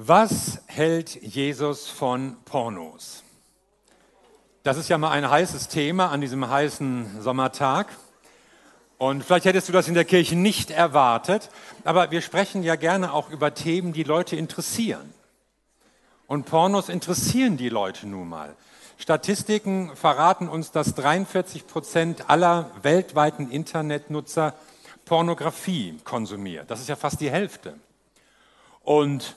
Was 0.00 0.60
hält 0.66 1.20
Jesus 1.22 1.88
von 1.88 2.36
Pornos? 2.44 3.24
Das 4.62 4.76
ist 4.76 4.88
ja 4.88 4.96
mal 4.96 5.10
ein 5.10 5.28
heißes 5.28 5.66
Thema 5.66 6.12
an 6.12 6.20
diesem 6.20 6.48
heißen 6.48 7.20
Sommertag. 7.20 7.88
Und 8.98 9.24
vielleicht 9.24 9.46
hättest 9.46 9.68
du 9.68 9.72
das 9.72 9.88
in 9.88 9.94
der 9.94 10.04
Kirche 10.04 10.36
nicht 10.36 10.70
erwartet, 10.70 11.50
aber 11.82 12.12
wir 12.12 12.20
sprechen 12.20 12.62
ja 12.62 12.76
gerne 12.76 13.12
auch 13.12 13.28
über 13.30 13.54
Themen, 13.54 13.92
die 13.92 14.04
Leute 14.04 14.36
interessieren. 14.36 15.12
Und 16.28 16.46
Pornos 16.46 16.88
interessieren 16.90 17.56
die 17.56 17.68
Leute 17.68 18.06
nun 18.06 18.28
mal. 18.28 18.54
Statistiken 18.98 19.96
verraten 19.96 20.48
uns, 20.48 20.70
dass 20.70 20.94
43 20.94 21.66
Prozent 21.66 22.30
aller 22.30 22.70
weltweiten 22.82 23.50
Internetnutzer 23.50 24.54
Pornografie 25.06 25.98
konsumiert. 26.04 26.70
Das 26.70 26.78
ist 26.78 26.88
ja 26.88 26.94
fast 26.94 27.20
die 27.20 27.32
Hälfte. 27.32 27.74
Und 28.84 29.34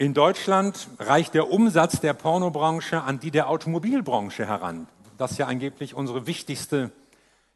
in 0.00 0.14
Deutschland 0.14 0.88
reicht 0.98 1.34
der 1.34 1.50
Umsatz 1.50 2.00
der 2.00 2.14
Pornobranche 2.14 3.02
an 3.02 3.20
die 3.20 3.30
der 3.30 3.50
Automobilbranche 3.50 4.46
heran, 4.46 4.88
das 5.18 5.36
ja 5.36 5.46
angeblich 5.46 5.92
unsere 5.92 6.26
wichtigste 6.26 6.90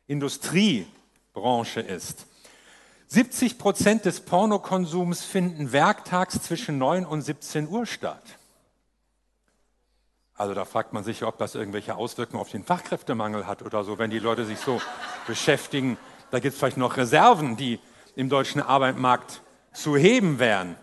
Industriebranche 0.09 1.81
ist. 1.81 2.27
70 3.07 3.57
Prozent 3.57 4.05
des 4.05 4.21
Pornokonsums 4.21 5.25
finden 5.25 5.73
werktags 5.73 6.43
zwischen 6.43 6.77
9 6.77 7.07
und 7.07 7.23
17 7.23 7.67
Uhr 7.67 7.87
statt. 7.87 8.23
Also 10.35 10.53
da 10.53 10.67
fragt 10.67 10.93
man 10.93 11.03
sich, 11.03 11.25
ob 11.25 11.39
das 11.39 11.55
irgendwelche 11.55 11.95
Auswirkungen 11.95 12.43
auf 12.43 12.51
den 12.51 12.65
Fachkräftemangel 12.65 13.47
hat 13.47 13.63
oder 13.63 13.85
so, 13.85 13.97
wenn 13.97 14.11
die 14.11 14.19
Leute 14.19 14.45
sich 14.45 14.59
so 14.59 14.83
beschäftigen. 15.27 15.97
Da 16.31 16.41
gibt 16.41 16.53
es 16.53 16.59
vielleicht 16.59 16.77
noch 16.77 16.99
Reserven, 16.99 17.57
die 17.57 17.81
im 18.17 18.29
deutschen 18.29 18.61
Arbeitsmarkt 18.61 19.41
zu 19.73 19.97
heben 19.97 20.39
wären. 20.39 20.77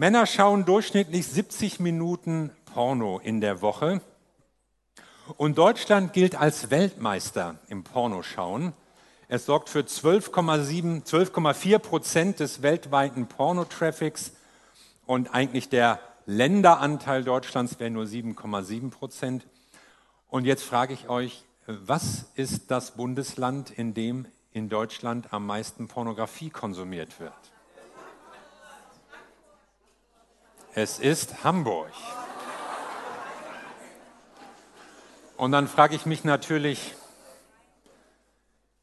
Männer 0.00 0.26
schauen 0.26 0.64
durchschnittlich 0.64 1.26
70 1.26 1.80
Minuten 1.80 2.52
Porno 2.66 3.18
in 3.18 3.40
der 3.40 3.62
Woche. 3.62 4.00
Und 5.36 5.58
Deutschland 5.58 6.12
gilt 6.12 6.36
als 6.36 6.70
Weltmeister 6.70 7.58
im 7.66 7.82
Pornoschauen. 7.82 8.74
Es 9.26 9.44
sorgt 9.44 9.68
für 9.68 9.80
12,7, 9.80 11.04
12,4 11.04 11.78
Prozent 11.80 12.38
des 12.38 12.62
weltweiten 12.62 13.26
Pornotraffics 13.26 14.34
und 15.04 15.34
eigentlich 15.34 15.68
der 15.68 15.98
Länderanteil 16.26 17.24
Deutschlands 17.24 17.80
wäre 17.80 17.90
nur 17.90 18.04
7,7 18.04 18.90
Prozent. 18.90 19.48
Und 20.28 20.44
jetzt 20.44 20.62
frage 20.62 20.94
ich 20.94 21.08
euch, 21.08 21.42
was 21.66 22.26
ist 22.36 22.70
das 22.70 22.92
Bundesland, 22.92 23.72
in 23.72 23.94
dem 23.94 24.26
in 24.52 24.68
Deutschland 24.68 25.32
am 25.32 25.44
meisten 25.44 25.88
Pornografie 25.88 26.50
konsumiert 26.50 27.18
wird? 27.18 27.57
Es 30.74 30.98
ist 30.98 31.44
Hamburg. 31.44 31.92
Und 35.36 35.52
dann 35.52 35.66
frage 35.66 35.96
ich 35.96 36.04
mich 36.04 36.24
natürlich, 36.24 36.94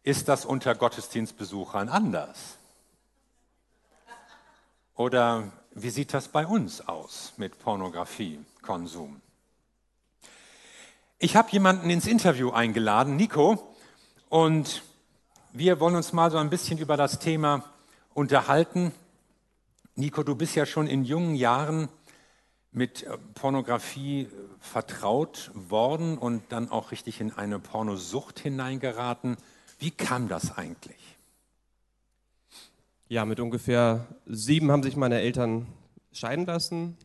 ist 0.04 0.28
das 0.28 0.46
unter 0.46 0.74
Gottesdienstbesuchern 0.74 1.90
anders? 1.90 2.58
Oder 4.96 5.52
wie 5.72 5.90
sieht 5.90 6.14
das 6.14 6.28
bei 6.28 6.48
uns 6.48 6.88
aus 6.88 7.34
mit 7.38 7.60
Pornografiekonsum? 7.60 9.22
Ich 11.20 11.36
habe 11.36 11.52
jemanden 11.52 11.90
ins 11.90 12.08
Interview 12.08 12.52
eingeladen, 12.52 13.16
Nico, 13.16 13.76
und 14.30 14.84
wir 15.54 15.80
wollen 15.80 15.96
uns 15.96 16.14
mal 16.14 16.32
so 16.32 16.38
ein 16.38 16.50
bisschen 16.50 16.78
über 16.78 16.98
das 16.98 17.20
Thema 17.20 17.64
unterhalten, 18.14 18.92
Nico, 19.98 20.24
du 20.24 20.36
bist 20.36 20.56
ja 20.56 20.66
schon 20.66 20.88
in 20.88 21.06
jungen 21.06 21.36
Jahren 21.36 21.88
mit 22.74 23.04
äh, 23.04 23.18
Pornografie 23.34 24.24
äh, 24.24 24.28
vertraut 24.60 25.52
worden 25.54 26.18
und 26.18 26.44
dann 26.50 26.70
auch 26.70 26.92
richtig 26.92 27.22
in 27.22 27.32
eine 27.32 27.60
Pornosucht 27.60 28.40
hineingeraten. 28.40 29.38
Wie 29.80 29.92
kam 29.92 30.28
das 30.28 30.58
eigentlich? 30.58 31.18
Ja, 33.08 33.24
mit 33.24 33.40
ungefähr 33.40 34.06
sieben 34.26 34.70
haben 34.70 34.84
sich 34.84 34.98
meine 34.98 35.22
Eltern 35.22 35.68
scheiden 36.12 36.46
lassen. 36.46 36.98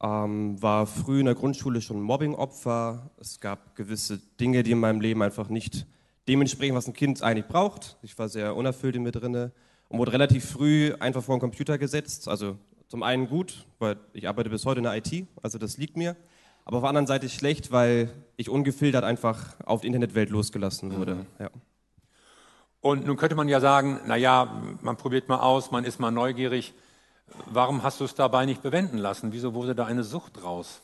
Ähm, 0.00 0.62
war 0.62 0.86
früh 0.86 1.18
in 1.18 1.26
der 1.26 1.34
Grundschule 1.34 1.80
schon 1.80 2.00
Mobbingopfer. 2.00 3.10
Es 3.18 3.40
gab 3.40 3.74
gewisse 3.74 4.18
Dinge, 4.38 4.62
die 4.62 4.70
in 4.70 4.78
meinem 4.78 5.00
Leben 5.00 5.20
einfach 5.22 5.48
nicht 5.48 5.84
dementsprechend, 6.28 6.76
was 6.76 6.86
ein 6.86 6.94
Kind 6.94 7.22
eigentlich 7.22 7.48
braucht. 7.48 7.96
Ich 8.02 8.16
war 8.20 8.28
sehr 8.28 8.54
unerfüllt 8.54 8.94
in 8.94 9.02
mir 9.02 9.10
drinne 9.10 9.50
und 9.88 9.98
wurde 9.98 10.12
relativ 10.12 10.44
früh 10.50 10.94
einfach 10.98 11.22
vor 11.22 11.36
den 11.36 11.40
Computer 11.40 11.78
gesetzt. 11.78 12.28
Also 12.28 12.56
zum 12.88 13.02
einen 13.02 13.28
gut, 13.28 13.66
weil 13.78 13.96
ich 14.12 14.28
arbeite 14.28 14.50
bis 14.50 14.66
heute 14.66 14.78
in 14.78 14.84
der 14.84 14.96
IT, 14.96 15.26
also 15.42 15.58
das 15.58 15.76
liegt 15.78 15.96
mir. 15.96 16.16
Aber 16.64 16.78
auf 16.78 16.82
der 16.82 16.88
anderen 16.88 17.06
Seite 17.06 17.28
schlecht, 17.28 17.72
weil 17.72 18.10
ich 18.36 18.48
ungefiltert 18.48 19.04
einfach 19.04 19.60
auf 19.66 19.82
die 19.82 19.86
Internetwelt 19.88 20.30
losgelassen 20.30 20.96
wurde. 20.96 21.14
Mhm. 21.16 21.26
Ja. 21.38 21.50
Und 22.80 23.06
nun 23.06 23.16
könnte 23.16 23.34
man 23.34 23.48
ja 23.48 23.60
sagen, 23.60 24.00
naja, 24.06 24.62
man 24.82 24.96
probiert 24.96 25.28
mal 25.28 25.40
aus, 25.40 25.70
man 25.70 25.84
ist 25.84 26.00
mal 26.00 26.10
neugierig. 26.10 26.74
Warum 27.46 27.82
hast 27.82 28.00
du 28.00 28.04
es 28.04 28.14
dabei 28.14 28.46
nicht 28.46 28.62
bewenden 28.62 28.98
lassen? 28.98 29.32
Wieso 29.32 29.54
wurde 29.54 29.74
da 29.74 29.86
eine 29.86 30.04
Sucht 30.04 30.42
draus? 30.42 30.82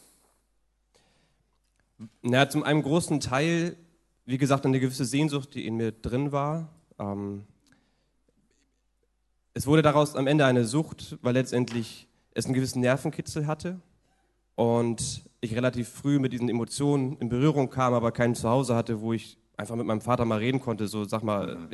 Na, 2.23 2.49
zum 2.49 2.63
einen 2.63 2.83
großen 2.83 3.21
Teil, 3.21 3.77
wie 4.25 4.39
gesagt, 4.39 4.65
eine 4.65 4.81
gewisse 4.81 5.05
Sehnsucht, 5.05 5.55
die 5.55 5.67
in 5.67 5.77
mir 5.77 5.93
drin 5.93 6.33
war. 6.33 6.69
Ähm, 6.99 7.45
es 9.55 9.67
wurde 9.67 9.83
daraus 9.83 10.17
am 10.17 10.27
Ende 10.27 10.45
eine 10.45 10.65
Sucht, 10.65 11.19
weil 11.23 11.35
letztendlich 11.35 12.09
es 12.35 12.45
einen 12.45 12.55
gewissen 12.55 12.81
Nervenkitzel 12.81 13.47
hatte 13.47 13.81
und 14.55 15.25
ich 15.41 15.55
relativ 15.55 15.89
früh 15.89 16.19
mit 16.19 16.33
diesen 16.33 16.49
Emotionen 16.49 17.17
in 17.19 17.29
Berührung 17.29 17.71
kam, 17.71 17.95
aber 17.95 18.13
kein 18.13 18.35
Zuhause 18.35 18.75
hatte, 18.75 19.01
wo 19.01 19.13
ich 19.13 19.39
einfach 19.57 19.75
mit 19.75 19.87
meinem 19.87 20.01
Vater 20.01 20.25
mal 20.25 20.39
reden 20.39 20.61
konnte, 20.61 20.87
so 20.87 21.05
sag 21.05 21.23
mal, 21.23 21.69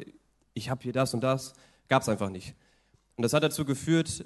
ich 0.54 0.70
habe 0.70 0.82
hier 0.82 0.92
das 0.92 1.12
und 1.12 1.20
das, 1.20 1.54
gab 1.88 2.02
es 2.02 2.08
einfach 2.08 2.30
nicht. 2.30 2.54
Und 3.16 3.22
das 3.22 3.32
hat 3.32 3.42
dazu 3.42 3.64
geführt, 3.64 4.24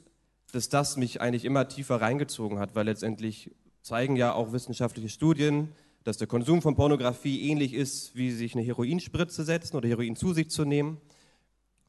dass 0.53 0.69
das 0.69 0.97
mich 0.97 1.21
eigentlich 1.21 1.45
immer 1.45 1.69
tiefer 1.69 2.01
reingezogen 2.01 2.59
hat, 2.59 2.75
weil 2.75 2.87
letztendlich 2.87 3.51
zeigen 3.83 4.17
ja 4.17 4.33
auch 4.33 4.53
wissenschaftliche 4.53 5.09
Studien, 5.09 5.73
dass 6.05 6.19
der 6.19 6.27
Konsum 6.27 6.63
von 6.63 6.77
Pornografie 6.77 7.51
ähnlich 7.51 7.75
ist, 7.75 8.15
wie 8.15 8.31
sich 8.31 8.55
eine 8.55 8.63
Heroinspritze 8.63 9.45
setzen 9.45 9.77
oder 9.77 9.89
Heroin 9.89 10.17
zu 10.17 10.33
sich 10.33 10.51
zu 10.51 10.65
nehmen. 10.65 10.99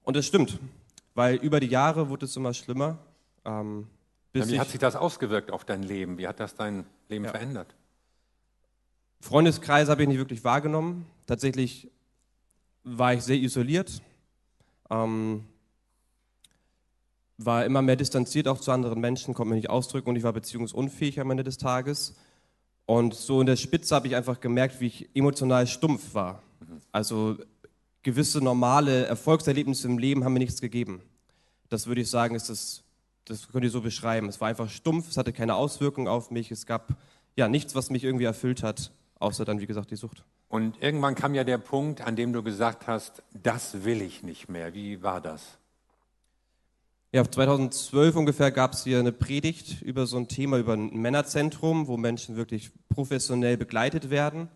Und 0.03 0.17
es 0.17 0.25
stimmt 0.25 0.59
weil 1.13 1.35
über 1.35 1.59
die 1.59 1.67
Jahre 1.67 2.09
wurde 2.09 2.25
es 2.25 2.35
immer 2.35 2.53
schlimmer. 2.53 2.97
Ähm, 3.45 3.87
wie 4.33 4.59
hat 4.59 4.69
sich 4.69 4.79
das 4.79 4.95
ausgewirkt 4.95 5.51
auf 5.51 5.65
dein 5.65 5.83
Leben? 5.83 6.17
Wie 6.17 6.27
hat 6.27 6.39
das 6.39 6.55
dein 6.55 6.85
Leben 7.09 7.25
ja. 7.25 7.31
verändert? 7.31 7.75
Freundeskreis 9.19 9.89
habe 9.89 10.01
ich 10.03 10.07
nicht 10.07 10.17
wirklich 10.17 10.43
wahrgenommen. 10.43 11.05
Tatsächlich 11.27 11.91
war 12.83 13.13
ich 13.13 13.21
sehr 13.21 13.37
isoliert, 13.37 14.01
ähm, 14.89 15.45
war 17.37 17.65
immer 17.65 17.81
mehr 17.81 17.95
distanziert 17.95 18.47
auch 18.47 18.59
zu 18.59 18.71
anderen 18.71 18.99
Menschen, 18.99 19.33
konnte 19.33 19.53
mich 19.53 19.63
nicht 19.63 19.69
ausdrücken 19.69 20.09
und 20.09 20.15
ich 20.15 20.23
war 20.23 20.33
beziehungsunfähig 20.33 21.19
am 21.19 21.29
Ende 21.31 21.43
des 21.43 21.57
Tages. 21.57 22.15
Und 22.85 23.13
so 23.13 23.39
in 23.41 23.47
der 23.47 23.55
Spitze 23.55 23.95
habe 23.95 24.07
ich 24.07 24.15
einfach 24.15 24.39
gemerkt, 24.39 24.81
wie 24.81 24.87
ich 24.87 25.09
emotional 25.15 25.67
stumpf 25.67 26.13
war. 26.13 26.41
Mhm. 26.59 26.81
Also 26.91 27.37
gewisse 28.03 28.39
normale 28.39 29.05
Erfolgserlebnisse 29.05 29.87
im 29.87 29.97
Leben 29.97 30.23
haben 30.23 30.33
mir 30.33 30.39
nichts 30.39 30.61
gegeben. 30.61 31.01
Das 31.69 31.87
würde 31.87 32.01
ich 32.01 32.09
sagen, 32.09 32.35
ist 32.35 32.49
das, 32.49 32.83
das 33.25 33.47
könnt 33.49 33.63
ihr 33.63 33.69
so 33.69 33.81
beschreiben. 33.81 34.27
Es 34.27 34.41
war 34.41 34.49
einfach 34.49 34.69
stumpf, 34.69 35.09
es 35.09 35.17
hatte 35.17 35.33
keine 35.33 35.55
Auswirkung 35.55 36.07
auf 36.07 36.31
mich, 36.31 36.51
es 36.51 36.65
gab 36.65 36.97
ja 37.35 37.47
nichts, 37.47 37.75
was 37.75 37.89
mich 37.89 38.03
irgendwie 38.03 38.25
erfüllt 38.25 38.63
hat, 38.63 38.91
außer 39.19 39.45
dann, 39.45 39.59
wie 39.59 39.67
gesagt, 39.67 39.91
die 39.91 39.95
Sucht. 39.95 40.23
Und 40.49 40.81
irgendwann 40.81 41.15
kam 41.15 41.33
ja 41.33 41.45
der 41.45 41.57
Punkt, 41.57 42.01
an 42.01 42.17
dem 42.17 42.33
du 42.33 42.43
gesagt 42.43 42.87
hast, 42.87 43.23
das 43.31 43.85
will 43.85 44.01
ich 44.01 44.21
nicht 44.21 44.49
mehr. 44.49 44.73
Wie 44.73 45.01
war 45.01 45.21
das? 45.21 45.57
Ja, 47.13 47.29
2012 47.29 48.15
ungefähr 48.15 48.51
gab 48.51 48.73
es 48.73 48.83
hier 48.83 48.99
eine 48.99 49.11
Predigt 49.11 49.81
über 49.81 50.05
so 50.05 50.17
ein 50.17 50.27
Thema, 50.27 50.57
über 50.57 50.73
ein 50.73 50.93
Männerzentrum, 50.93 51.87
wo 51.87 51.97
Menschen 51.97 52.35
wirklich 52.35 52.71
professionell 52.89 53.57
begleitet 53.57 54.09
werden. 54.09 54.49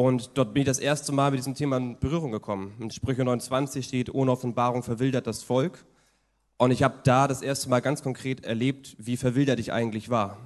Und 0.00 0.30
dort 0.32 0.54
bin 0.54 0.62
ich 0.62 0.66
das 0.66 0.78
erste 0.78 1.12
Mal 1.12 1.30
mit 1.30 1.40
diesem 1.40 1.54
Thema 1.54 1.76
in 1.76 1.98
Berührung 1.98 2.32
gekommen. 2.32 2.72
In 2.80 2.90
Sprüche 2.90 3.22
29 3.22 3.84
steht, 3.84 4.14
ohne 4.14 4.30
Offenbarung 4.30 4.82
verwildert 4.82 5.26
das 5.26 5.42
Volk. 5.42 5.84
Und 6.56 6.70
ich 6.70 6.82
habe 6.82 7.00
da 7.04 7.28
das 7.28 7.42
erste 7.42 7.68
Mal 7.68 7.80
ganz 7.80 8.02
konkret 8.02 8.42
erlebt, 8.46 8.96
wie 8.98 9.18
verwildert 9.18 9.60
ich 9.60 9.74
eigentlich 9.74 10.08
war. 10.08 10.38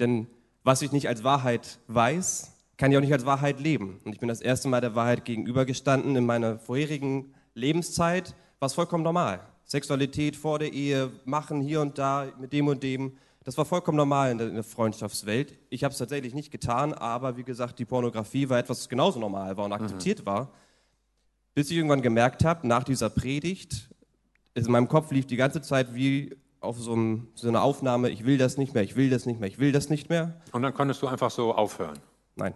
Denn 0.00 0.28
was 0.64 0.80
ich 0.80 0.92
nicht 0.92 1.08
als 1.08 1.24
Wahrheit 1.24 1.78
weiß, 1.88 2.54
kann 2.78 2.90
ich 2.90 2.96
auch 2.96 3.02
nicht 3.02 3.12
als 3.12 3.26
Wahrheit 3.26 3.60
leben. 3.60 4.00
Und 4.02 4.14
ich 4.14 4.18
bin 4.18 4.30
das 4.30 4.40
erste 4.40 4.68
Mal 4.68 4.80
der 4.80 4.94
Wahrheit 4.94 5.26
gegenübergestanden 5.26 6.16
in 6.16 6.24
meiner 6.24 6.58
vorherigen 6.58 7.34
Lebenszeit, 7.52 8.34
was 8.60 8.72
vollkommen 8.72 9.04
normal. 9.04 9.40
Sexualität 9.66 10.36
vor 10.36 10.58
der 10.58 10.72
Ehe, 10.72 11.10
machen 11.26 11.60
hier 11.60 11.82
und 11.82 11.98
da 11.98 12.28
mit 12.40 12.54
dem 12.54 12.66
und 12.66 12.82
dem. 12.82 13.18
Das 13.44 13.58
war 13.58 13.64
vollkommen 13.64 13.96
normal 13.96 14.30
in 14.30 14.38
der, 14.38 14.48
in 14.48 14.54
der 14.54 14.62
Freundschaftswelt. 14.62 15.58
Ich 15.68 15.82
habe 15.82 15.92
es 15.92 15.98
tatsächlich 15.98 16.32
nicht 16.34 16.52
getan, 16.52 16.92
aber 16.92 17.36
wie 17.36 17.42
gesagt, 17.42 17.78
die 17.78 17.84
Pornografie 17.84 18.48
war 18.48 18.58
etwas, 18.58 18.80
was 18.80 18.88
genauso 18.88 19.18
normal 19.18 19.56
war 19.56 19.64
und 19.64 19.72
akzeptiert 19.72 20.20
mhm. 20.20 20.26
war. 20.26 20.50
Bis 21.54 21.70
ich 21.70 21.76
irgendwann 21.76 22.02
gemerkt 22.02 22.44
habe, 22.44 22.66
nach 22.66 22.84
dieser 22.84 23.10
Predigt, 23.10 23.88
in 24.54 24.70
meinem 24.70 24.88
Kopf 24.88 25.10
lief 25.10 25.26
die 25.26 25.36
ganze 25.36 25.60
Zeit 25.60 25.94
wie 25.94 26.36
auf 26.60 26.78
so, 26.78 26.92
einem, 26.92 27.28
so 27.34 27.48
einer 27.48 27.62
Aufnahme, 27.62 28.10
ich 28.10 28.24
will 28.24 28.38
das 28.38 28.56
nicht 28.56 28.74
mehr, 28.74 28.84
ich 28.84 28.94
will 28.94 29.10
das 29.10 29.26
nicht 29.26 29.40
mehr, 29.40 29.48
ich 29.48 29.58
will 29.58 29.72
das 29.72 29.90
nicht 29.90 30.08
mehr. 30.08 30.40
Und 30.52 30.62
dann 30.62 30.72
konntest 30.72 31.02
du 31.02 31.08
einfach 31.08 31.30
so 31.30 31.54
aufhören. 31.54 31.98
Nein. 32.36 32.54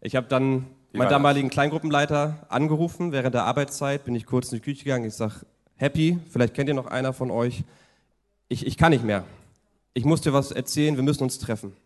Ich 0.00 0.14
habe 0.14 0.28
dann 0.28 0.66
Wie 0.92 0.98
meinen 0.98 1.00
war 1.00 1.06
das? 1.06 1.12
damaligen 1.12 1.50
Kleingruppenleiter 1.50 2.46
angerufen 2.48 3.10
während 3.10 3.34
der 3.34 3.44
Arbeitszeit, 3.44 4.04
bin 4.04 4.14
ich 4.14 4.26
kurz 4.26 4.52
in 4.52 4.58
die 4.58 4.62
Küche 4.62 4.84
gegangen. 4.84 5.06
Ich 5.06 5.14
sage, 5.14 5.34
Happy, 5.76 6.18
vielleicht 6.30 6.54
kennt 6.54 6.68
ihr 6.68 6.74
noch 6.74 6.86
einer 6.86 7.12
von 7.12 7.32
euch. 7.32 7.64
Ich, 8.48 8.64
ich 8.64 8.76
kann 8.76 8.92
nicht 8.92 9.04
mehr. 9.04 9.24
Ich 9.94 10.04
muss 10.04 10.20
dir 10.20 10.32
was 10.32 10.50
erzählen, 10.50 10.96
wir 10.96 11.02
müssen 11.02 11.22
uns 11.22 11.38
treffen. 11.38 11.76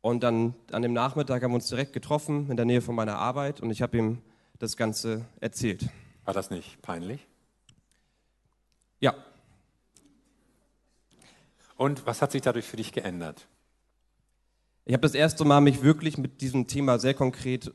Und 0.00 0.22
dann 0.22 0.54
an 0.70 0.82
dem 0.82 0.92
Nachmittag 0.92 1.42
haben 1.42 1.50
wir 1.50 1.56
uns 1.56 1.68
direkt 1.68 1.92
getroffen 1.92 2.50
in 2.50 2.56
der 2.56 2.66
Nähe 2.66 2.82
von 2.82 2.94
meiner 2.94 3.16
Arbeit 3.16 3.60
und 3.60 3.70
ich 3.70 3.82
habe 3.82 3.96
ihm 3.96 4.18
das 4.58 4.76
Ganze 4.76 5.24
erzählt. 5.40 5.88
War 6.24 6.34
das 6.34 6.50
nicht 6.50 6.80
peinlich? 6.82 7.26
Ja, 9.00 9.14
Und 11.76 12.06
was 12.06 12.22
hat 12.22 12.32
sich 12.32 12.42
dadurch 12.42 12.64
für 12.64 12.76
dich 12.76 12.92
geändert? 12.92 13.46
Ich 14.84 14.92
habe 14.92 15.02
das 15.02 15.14
erste 15.14 15.44
Mal 15.44 15.60
mich 15.60 15.82
wirklich 15.82 16.18
mit 16.18 16.40
diesem 16.40 16.66
Thema 16.66 16.98
sehr 16.98 17.14
konkret 17.14 17.72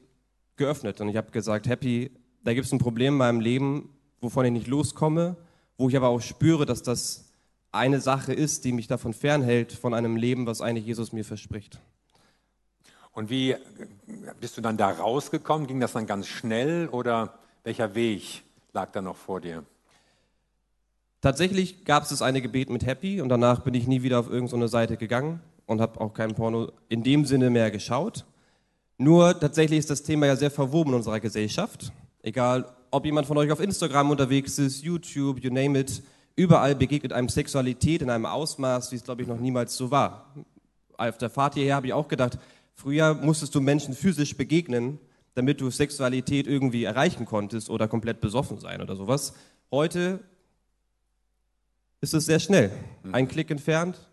geöffnet 0.56 1.02
und 1.02 1.10
ich 1.10 1.18
habe 1.18 1.32
gesagt, 1.32 1.68
Happy, 1.68 2.12
da 2.44 2.54
gibt 2.54 2.66
es 2.66 2.72
ein 2.72 2.80
Problem 2.80 3.16
in 3.16 3.18
meinem 3.18 3.40
Leben, 3.40 3.90
wovon 4.22 4.46
ich 4.46 4.52
nicht 4.52 4.68
loskomme, 4.68 5.36
wo 5.78 5.90
ich 5.90 5.98
aber 5.98 6.10
auch 6.10 6.22
spüre, 6.22 6.66
dass 6.66 6.84
das 6.84 7.29
eine 7.72 8.02
Sache 8.02 8.34
ist, 8.34 8.66
die 8.66 8.72
mich 8.72 8.88
davon 8.88 9.14
fernhält, 9.14 9.74
von 9.74 9.94
einem 9.94 10.16
Leben, 10.16 10.46
was 10.46 10.62
eigentlich 10.62 10.86
Jesus 10.86 11.14
mir 11.14 11.26
verspricht. 11.26 11.80
Und 13.12 13.30
wie 13.30 13.52
äh, 13.52 13.58
bist 14.40 14.58
du 14.58 14.62
dann 14.62 14.78
da 14.78 14.90
rausgekommen? 14.90 15.68
Ging 15.68 15.80
das 15.80 15.94
dann 15.94 16.08
ganz 16.08 16.28
schnell 16.28 16.88
oder 16.90 17.34
welcher 17.64 17.96
Weg 17.96 18.44
lag 18.74 18.92
da 18.92 19.02
noch 19.02 19.18
vor 19.18 19.42
dir? 19.42 19.64
Tatsächlich 21.22 21.84
gab 21.84 22.04
es 22.04 22.10
das 22.10 22.22
eine 22.22 22.42
Gebet 22.42 22.70
mit 22.70 22.86
Happy 22.86 23.20
und 23.20 23.28
danach 23.28 23.60
bin 23.60 23.74
ich 23.74 23.88
nie 23.88 24.04
wieder 24.04 24.20
auf 24.20 24.30
irgendeine 24.30 24.70
Seite 24.70 24.96
gegangen 24.96 25.42
und 25.66 25.82
habe 25.82 26.00
auch 26.00 26.14
kein 26.14 26.34
Porno 26.34 26.72
in 26.88 27.04
dem 27.04 27.26
Sinne 27.26 27.50
mehr 27.50 27.72
geschaut. 27.72 28.26
Nur 28.98 29.38
tatsächlich 29.38 29.80
ist 29.80 29.90
das 29.90 30.04
Thema 30.04 30.28
ja 30.28 30.36
sehr 30.36 30.52
verwoben 30.52 30.92
in 30.92 30.98
unserer 30.98 31.20
Gesellschaft. 31.20 31.92
Egal, 32.22 32.74
ob 32.92 33.06
jemand 33.06 33.28
von 33.28 33.38
euch 33.38 33.52
auf 33.52 33.60
Instagram 33.60 34.12
unterwegs 34.12 34.58
ist, 34.60 34.82
YouTube, 34.82 35.40
you 35.44 35.52
name 35.52 35.78
it, 35.78 36.02
überall 36.40 36.74
begegnet 36.74 37.12
einem 37.12 37.28
Sexualität 37.28 38.02
in 38.02 38.10
einem 38.10 38.26
Ausmaß, 38.26 38.94
wie 38.94 38.96
es, 38.96 39.04
glaube 39.04 39.22
ich, 39.22 39.28
noch 39.28 39.40
niemals 39.40 39.76
so 39.76 39.92
war. 39.92 40.34
Auf 40.98 41.18
der 41.18 41.30
Fahrt 41.30 41.56
hierher 41.56 41.76
habe 41.76 41.88
ich 41.88 41.94
auch 41.94 42.08
gedacht, 42.08 42.40
früher 42.76 43.14
musstest 43.14 43.54
du 43.56 43.62
Menschen 43.62 43.94
physisch 43.94 44.38
begegnen, 44.38 45.00
damit 45.36 45.60
du 45.60 45.70
Sexualität 45.70 46.48
irgendwie 46.48 46.86
erreichen 46.86 47.26
konntest 47.26 47.70
oder 47.70 47.90
komplett 47.90 48.22
besoffen 48.22 48.58
sein 48.58 48.82
oder 48.82 48.96
sowas. 48.96 49.34
Heute 49.70 50.22
ist 52.00 52.14
es 52.14 52.26
sehr 52.26 52.40
schnell. 52.40 52.72
Ein 53.12 53.28
Klick 53.28 53.52
entfernt 53.52 54.08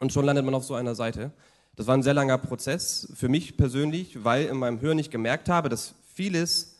und 0.00 0.12
schon 0.12 0.24
landet 0.24 0.44
man 0.44 0.54
auf 0.54 0.64
so 0.64 0.74
einer 0.74 0.96
Seite. 0.96 1.30
Das 1.76 1.86
war 1.86 1.96
ein 1.96 2.02
sehr 2.02 2.14
langer 2.14 2.38
Prozess 2.38 3.12
für 3.14 3.28
mich 3.28 3.56
persönlich, 3.56 4.24
weil 4.24 4.46
in 4.46 4.56
meinem 4.56 4.80
Hören 4.80 4.98
ich 4.98 5.10
gemerkt 5.10 5.48
habe, 5.48 5.68
dass 5.68 5.94
vieles 6.12 6.76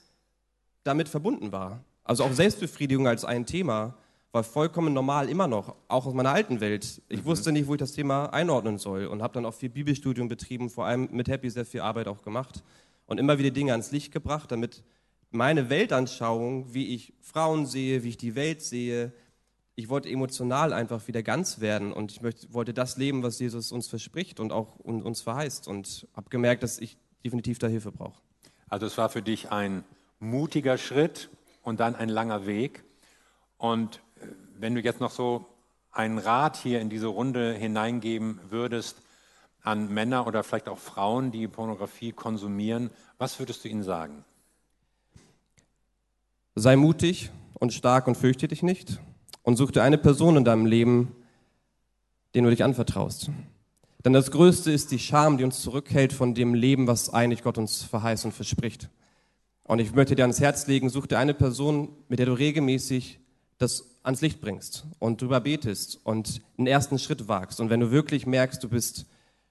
damit 0.82 1.08
verbunden 1.08 1.52
war. 1.52 1.84
Also 2.02 2.24
auch 2.24 2.32
Selbstbefriedigung 2.32 3.06
als 3.06 3.24
ein 3.24 3.46
Thema 3.46 3.94
war 4.36 4.44
vollkommen 4.44 4.92
normal 4.92 5.30
immer 5.30 5.48
noch, 5.48 5.74
auch 5.88 6.04
aus 6.04 6.12
meiner 6.12 6.30
alten 6.30 6.60
Welt. 6.60 7.00
Ich 7.08 7.24
wusste 7.24 7.52
nicht, 7.52 7.68
wo 7.68 7.72
ich 7.72 7.78
das 7.78 7.92
Thema 7.92 8.26
einordnen 8.34 8.76
soll 8.76 9.06
und 9.06 9.22
habe 9.22 9.32
dann 9.32 9.46
auch 9.46 9.54
viel 9.54 9.70
Bibelstudium 9.70 10.28
betrieben, 10.28 10.68
vor 10.68 10.84
allem 10.84 11.08
mit 11.10 11.28
Happy 11.28 11.48
sehr 11.48 11.64
viel 11.64 11.80
Arbeit 11.80 12.06
auch 12.06 12.20
gemacht 12.20 12.62
und 13.06 13.18
immer 13.18 13.38
wieder 13.38 13.50
Dinge 13.50 13.72
ans 13.72 13.92
Licht 13.92 14.12
gebracht, 14.12 14.52
damit 14.52 14.84
meine 15.30 15.70
Weltanschauung, 15.70 16.74
wie 16.74 16.94
ich 16.94 17.14
Frauen 17.22 17.64
sehe, 17.64 18.02
wie 18.02 18.10
ich 18.10 18.18
die 18.18 18.34
Welt 18.34 18.60
sehe, 18.60 19.14
ich 19.74 19.88
wollte 19.88 20.10
emotional 20.10 20.74
einfach 20.74 21.08
wieder 21.08 21.22
ganz 21.22 21.60
werden 21.60 21.94
und 21.94 22.12
ich 22.12 22.20
möchte, 22.20 22.52
wollte 22.52 22.74
das 22.74 22.98
leben, 22.98 23.22
was 23.22 23.38
Jesus 23.38 23.72
uns 23.72 23.88
verspricht 23.88 24.38
und 24.38 24.52
auch 24.52 24.78
un- 24.84 25.02
uns 25.02 25.22
verheißt 25.22 25.66
und 25.66 26.06
habe 26.14 26.28
gemerkt, 26.28 26.62
dass 26.62 26.78
ich 26.78 26.98
definitiv 27.24 27.58
da 27.58 27.68
Hilfe 27.68 27.90
brauche. 27.90 28.20
Also 28.68 28.84
es 28.84 28.98
war 28.98 29.08
für 29.08 29.22
dich 29.22 29.50
ein 29.50 29.82
mutiger 30.20 30.76
Schritt 30.76 31.30
und 31.62 31.80
dann 31.80 31.96
ein 31.96 32.10
langer 32.10 32.44
Weg. 32.44 32.84
Und 33.58 34.02
wenn 34.58 34.74
du 34.74 34.80
jetzt 34.80 35.00
noch 35.00 35.10
so 35.10 35.46
einen 35.92 36.18
Rat 36.18 36.56
hier 36.56 36.80
in 36.80 36.90
diese 36.90 37.06
Runde 37.06 37.54
hineingeben 37.54 38.40
würdest 38.50 38.96
an 39.62 39.92
Männer 39.92 40.26
oder 40.26 40.44
vielleicht 40.44 40.68
auch 40.68 40.78
Frauen, 40.78 41.32
die 41.32 41.48
Pornografie 41.48 42.12
konsumieren, 42.12 42.90
was 43.18 43.38
würdest 43.38 43.64
du 43.64 43.68
ihnen 43.68 43.82
sagen? 43.82 44.24
Sei 46.54 46.76
mutig 46.76 47.30
und 47.54 47.72
stark 47.72 48.06
und 48.06 48.16
fürchte 48.16 48.48
dich 48.48 48.62
nicht 48.62 49.00
und 49.42 49.56
such 49.56 49.72
dir 49.72 49.82
eine 49.82 49.98
Person 49.98 50.36
in 50.36 50.44
deinem 50.44 50.66
Leben, 50.66 51.16
den 52.34 52.44
du 52.44 52.50
dich 52.50 52.62
anvertraust. 52.62 53.30
Denn 54.04 54.12
das 54.12 54.30
Größte 54.30 54.70
ist 54.70 54.92
die 54.92 55.00
Scham, 55.00 55.36
die 55.36 55.44
uns 55.44 55.62
zurückhält 55.62 56.12
von 56.12 56.34
dem 56.34 56.54
Leben, 56.54 56.86
was 56.86 57.12
eigentlich 57.12 57.42
Gott 57.42 57.58
uns 57.58 57.82
verheißt 57.82 58.24
und 58.24 58.32
verspricht. 58.32 58.88
Und 59.64 59.80
ich 59.80 59.94
möchte 59.94 60.14
dir 60.14 60.22
ans 60.22 60.38
Herz 60.38 60.68
legen, 60.68 60.90
such 60.90 61.06
dir 61.06 61.18
eine 61.18 61.34
Person, 61.34 61.88
mit 62.08 62.20
der 62.20 62.26
du 62.26 62.34
regelmäßig 62.34 63.18
das 63.58 63.95
ans 64.06 64.20
Licht 64.20 64.40
bringst 64.40 64.84
und 65.00 65.20
drüber 65.20 65.40
betest 65.40 65.98
und 66.04 66.40
einen 66.56 66.68
ersten 66.68 66.98
Schritt 66.98 67.28
wagst. 67.28 67.60
Und 67.60 67.70
wenn 67.70 67.80
du 67.80 67.90
wirklich 67.90 68.24
merkst, 68.24 68.62
du 68.62 68.68
bist, 68.68 69.04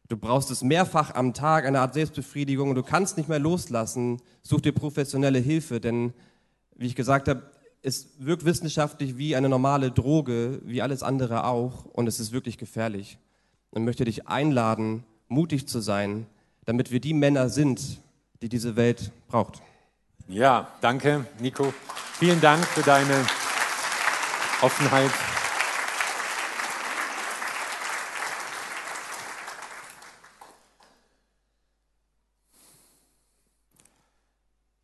du 0.08 0.16
brauchst 0.16 0.50
es 0.50 0.64
mehrfach 0.64 1.14
am 1.14 1.34
Tag, 1.34 1.66
eine 1.66 1.82
Art 1.82 1.94
Selbstbefriedigung 1.94 2.70
und 2.70 2.76
du 2.76 2.84
kannst 2.84 3.18
nicht 3.18 3.28
mehr 3.28 3.40
loslassen, 3.40 4.22
such 4.42 4.62
dir 4.62 4.72
professionelle 4.72 5.40
Hilfe, 5.40 5.82
denn 5.82 6.14
wie 6.76 6.88
ich 6.88 6.96
gesagt 6.96 7.28
habe, 7.28 7.44
es 7.82 8.08
wirkt 8.18 8.46
wissenschaftlich 8.46 9.18
wie 9.18 9.36
eine 9.36 9.50
normale 9.50 9.92
Droge, 9.92 10.62
wie 10.64 10.82
alles 10.82 11.04
andere 11.04 11.46
auch, 11.46 11.86
und 11.86 12.08
es 12.08 12.20
ist 12.20 12.32
wirklich 12.32 12.58
gefährlich. 12.58 13.20
Und 13.72 13.84
möchte 13.84 14.06
dich 14.06 14.28
einladen, 14.28 15.04
mutig 15.28 15.68
zu 15.68 15.82
sein, 15.82 16.26
damit 16.64 16.92
wir 16.92 17.02
die 17.02 17.14
Männer 17.14 17.50
sind, 17.50 18.00
die 18.42 18.50
diese 18.50 18.76
Welt 18.76 19.12
braucht. 19.28 19.62
Ja, 20.28 20.70
danke, 20.82 21.26
Nico. 21.40 21.74
Vielen 22.14 22.42
Dank 22.42 22.66
für 22.66 22.82
deine 22.82 23.26
Offenheit. 24.62 25.12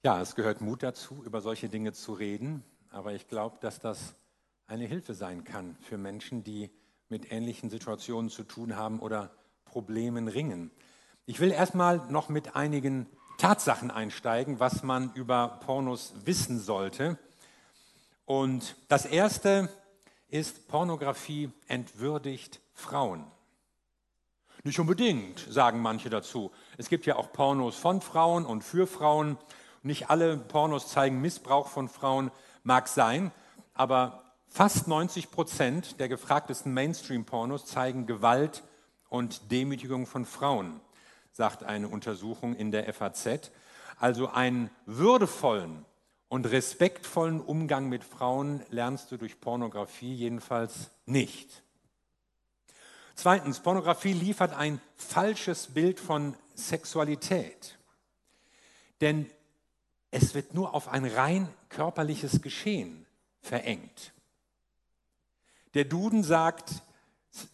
Ja, 0.03 0.19
es 0.19 0.35
gehört 0.35 0.62
Mut 0.62 0.83
dazu, 0.83 1.23
über 1.23 1.41
solche 1.41 1.69
Dinge 1.69 1.94
zu 1.94 2.13
reden, 2.13 2.63
aber 2.89 3.13
ich 3.13 3.27
glaube, 3.27 3.59
dass 3.62 3.79
das 3.79 4.15
eine 4.68 4.85
Hilfe 4.85 5.13
sein 5.13 5.44
kann 5.44 5.77
für 5.81 5.97
Menschen, 5.97 6.44
die 6.44 6.69
mit 7.07 7.31
ähnlichen 7.31 7.69
Situationen 7.69 8.29
zu 8.29 8.43
tun 8.43 8.75
haben 8.75 9.00
oder 9.00 9.31
Problemen 9.63 10.27
ringen. 10.27 10.72
Ich 11.25 11.39
will 11.39 11.51
erstmal 11.51 11.98
noch 12.10 12.29
mit 12.29 12.55
einigen 12.55 13.05
Tatsachen 13.38 13.89
einsteigen, 13.89 14.60
was 14.60 14.84
man 14.84 15.13
über 15.13 15.60
Pornos 15.65 16.13
wissen 16.25 16.60
sollte. 16.60 17.17
Und 18.31 18.77
das 18.88 19.05
erste 19.05 19.67
ist, 20.29 20.69
Pornografie 20.69 21.51
entwürdigt 21.67 22.61
Frauen. 22.73 23.25
Nicht 24.63 24.79
unbedingt, 24.79 25.45
sagen 25.50 25.81
manche 25.81 26.09
dazu. 26.09 26.50
Es 26.77 26.88
gibt 26.88 27.05
ja 27.05 27.17
auch 27.17 27.33
Pornos 27.33 27.75
von 27.75 28.00
Frauen 28.00 28.45
und 28.45 28.63
für 28.63 28.88
Frauen. 28.88 29.38
Nicht 29.83 30.09
alle 30.09 30.38
Pornos 30.38 30.88
zeigen 30.88 31.19
Missbrauch 31.19 31.67
von 31.67 31.89
Frauen, 31.89 32.31
mag 32.63 32.88
sein, 32.88 33.31
aber 33.73 34.23
fast 34.47 34.88
90 34.88 35.29
Prozent 35.29 36.00
der 36.00 36.07
gefragtesten 36.07 36.73
Mainstream-Pornos 36.73 37.65
zeigen 37.65 38.05
Gewalt 38.05 38.63
und 39.09 39.51
Demütigung 39.51 40.07
von 40.07 40.25
Frauen, 40.25 40.79
sagt 41.33 41.63
eine 41.65 41.89
Untersuchung 41.89 42.55
in 42.55 42.71
der 42.71 42.93
FAZ. 42.93 43.51
Also 44.00 44.29
einen 44.29 44.69
würdevollen 44.85 45.85
und 46.31 46.45
respektvollen 46.45 47.41
Umgang 47.41 47.89
mit 47.89 48.05
Frauen 48.05 48.63
lernst 48.69 49.11
du 49.11 49.17
durch 49.17 49.41
Pornografie 49.41 50.15
jedenfalls 50.15 50.89
nicht. 51.05 51.61
Zweitens, 53.15 53.59
Pornografie 53.59 54.13
liefert 54.13 54.53
ein 54.53 54.79
falsches 54.95 55.67
Bild 55.67 56.00
von 56.00 56.38
Sexualität. 56.55 57.77
Denn 59.01 59.29
es 60.09 60.33
wird 60.33 60.53
nur 60.53 60.73
auf 60.73 60.88
ein 60.88 61.03
rein 61.03 61.50
körperliches 61.67 62.41
Geschehen 62.41 63.05
verengt. 63.41 64.13
Der 65.73 65.83
Duden 65.83 66.23
sagt, 66.23 66.75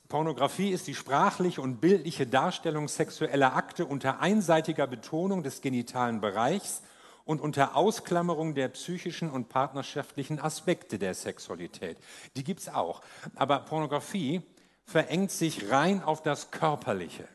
Pornografie 0.07 0.69
ist 0.69 0.85
die 0.85 0.93
sprachliche 0.93 1.61
und 1.61 1.81
bildliche 1.81 2.27
Darstellung 2.27 2.87
sexueller 2.87 3.55
Akte 3.55 3.87
unter 3.87 4.19
einseitiger 4.19 4.85
Betonung 4.85 5.41
des 5.41 5.61
genitalen 5.61 6.21
Bereichs 6.21 6.83
und 7.27 7.41
unter 7.41 7.75
Ausklammerung 7.75 8.55
der 8.55 8.69
psychischen 8.69 9.29
und 9.29 9.49
partnerschaftlichen 9.49 10.39
Aspekte 10.39 10.97
der 10.97 11.13
Sexualität. 11.13 11.97
Die 12.37 12.43
gibt 12.43 12.61
es 12.61 12.69
auch. 12.69 13.01
Aber 13.35 13.59
Pornografie 13.59 14.41
verengt 14.85 15.31
sich 15.31 15.69
rein 15.69 16.01
auf 16.01 16.23
das 16.23 16.51
Körperliche. 16.51 17.27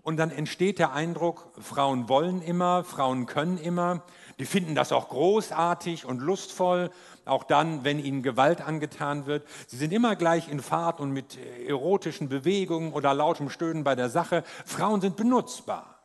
Und 0.00 0.16
dann 0.16 0.30
entsteht 0.30 0.78
der 0.78 0.94
Eindruck, 0.94 1.52
Frauen 1.60 2.08
wollen 2.08 2.40
immer, 2.42 2.84
Frauen 2.84 3.26
können 3.26 3.58
immer, 3.58 4.02
die 4.40 4.46
finden 4.46 4.74
das 4.74 4.90
auch 4.90 5.10
großartig 5.10 6.06
und 6.06 6.20
lustvoll, 6.20 6.90
auch 7.26 7.44
dann, 7.44 7.84
wenn 7.84 7.98
ihnen 7.98 8.22
Gewalt 8.22 8.62
angetan 8.62 9.26
wird. 9.26 9.46
Sie 9.68 9.76
sind 9.76 9.92
immer 9.92 10.16
gleich 10.16 10.48
in 10.48 10.60
Fahrt 10.60 11.00
und 11.00 11.12
mit 11.12 11.38
erotischen 11.68 12.30
Bewegungen 12.30 12.94
oder 12.94 13.12
lautem 13.12 13.50
Stöhnen 13.50 13.84
bei 13.84 13.94
der 13.94 14.08
Sache. 14.08 14.42
Frauen 14.64 15.02
sind 15.02 15.16
benutzbar. 15.16 16.02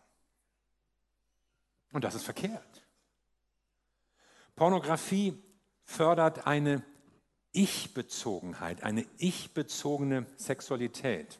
Und 1.93 2.03
das 2.03 2.13
ist 2.13 2.23
verkehrt. 2.23 2.76
Pornografie 4.57 5.37
fördert 5.83 6.47
eine 6.47 6.83
Ich-Bezogenheit, 7.51 8.83
eine 8.83 9.05
ich-bezogene 9.19 10.25
Sexualität. 10.35 11.39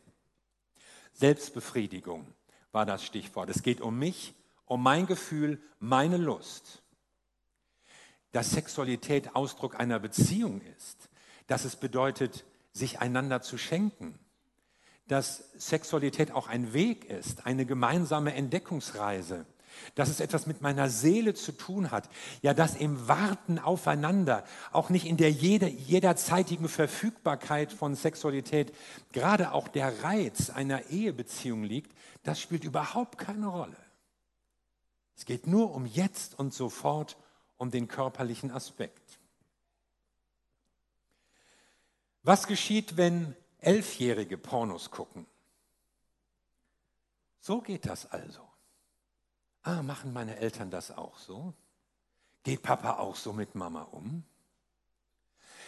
Selbstbefriedigung 1.13 2.31
war 2.71 2.85
das 2.85 3.03
Stichwort. 3.03 3.49
Es 3.49 3.63
geht 3.63 3.81
um 3.81 3.97
mich, 3.97 4.35
um 4.65 4.83
mein 4.83 5.07
Gefühl, 5.07 5.59
meine 5.79 6.17
Lust. 6.17 6.83
Dass 8.33 8.51
Sexualität 8.51 9.35
Ausdruck 9.35 9.79
einer 9.79 9.97
Beziehung 9.97 10.61
ist, 10.77 11.09
dass 11.47 11.65
es 11.65 11.75
bedeutet, 11.75 12.45
sich 12.71 12.99
einander 12.99 13.41
zu 13.41 13.57
schenken, 13.57 14.19
dass 15.07 15.51
Sexualität 15.57 16.31
auch 16.31 16.47
ein 16.47 16.71
Weg 16.71 17.05
ist, 17.05 17.47
eine 17.47 17.65
gemeinsame 17.65 18.35
Entdeckungsreise, 18.35 19.47
dass 19.95 20.09
es 20.09 20.19
etwas 20.19 20.47
mit 20.47 20.61
meiner 20.61 20.89
Seele 20.89 21.33
zu 21.33 21.51
tun 21.51 21.91
hat, 21.91 22.09
ja, 22.41 22.53
dass 22.53 22.75
im 22.75 23.07
Warten 23.07 23.59
aufeinander, 23.59 24.43
auch 24.71 24.89
nicht 24.89 25.05
in 25.05 25.17
der 25.17 25.31
jeder, 25.31 25.67
jederzeitigen 25.67 26.69
Verfügbarkeit 26.69 27.71
von 27.71 27.95
Sexualität, 27.95 28.73
gerade 29.11 29.51
auch 29.51 29.67
der 29.67 30.03
Reiz 30.03 30.49
einer 30.49 30.89
Ehebeziehung 30.89 31.63
liegt, 31.63 31.91
das 32.23 32.39
spielt 32.39 32.63
überhaupt 32.63 33.17
keine 33.17 33.47
Rolle. 33.47 33.77
Es 35.15 35.25
geht 35.25 35.47
nur 35.47 35.73
um 35.73 35.85
jetzt 35.85 36.37
und 36.37 36.53
sofort, 36.53 37.17
um 37.57 37.71
den 37.71 37.87
körperlichen 37.87 38.51
Aspekt. 38.51 39.19
Was 42.23 42.45
geschieht, 42.45 42.97
wenn 42.97 43.35
Elfjährige 43.59 44.37
Pornos 44.37 44.91
gucken? 44.91 45.25
So 47.39 47.61
geht 47.61 47.85
das 47.85 48.11
also. 48.11 48.46
Ah, 49.67 49.83
machen 49.83 50.13
meine 50.13 50.37
Eltern 50.37 50.71
das 50.71 50.91
auch 50.91 51.17
so? 51.17 51.53
Geht 52.43 52.63
Papa 52.63 52.99
auch 52.99 53.17
so 53.17 53.33
mit 53.33 53.53
Mama 53.53 53.81
um? 53.81 54.23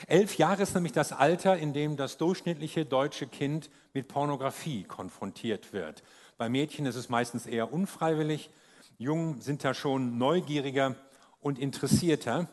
Elf 0.07 0.37
Jahre 0.37 0.63
ist 0.63 0.73
nämlich 0.73 0.93
das 0.93 1.11
Alter, 1.11 1.57
in 1.57 1.73
dem 1.73 1.97
das 1.97 2.15
durchschnittliche 2.15 2.85
deutsche 2.85 3.27
Kind 3.27 3.69
mit 3.91 4.07
Pornografie 4.07 4.85
konfrontiert 4.85 5.73
wird. 5.73 6.01
Bei 6.37 6.47
Mädchen 6.47 6.85
ist 6.85 6.95
es 6.95 7.09
meistens 7.09 7.45
eher 7.45 7.73
unfreiwillig. 7.73 8.51
Jungen 8.97 9.41
sind 9.41 9.65
da 9.65 9.73
schon 9.73 10.17
neugieriger 10.17 10.95
und 11.41 11.59
interessierter. 11.59 12.47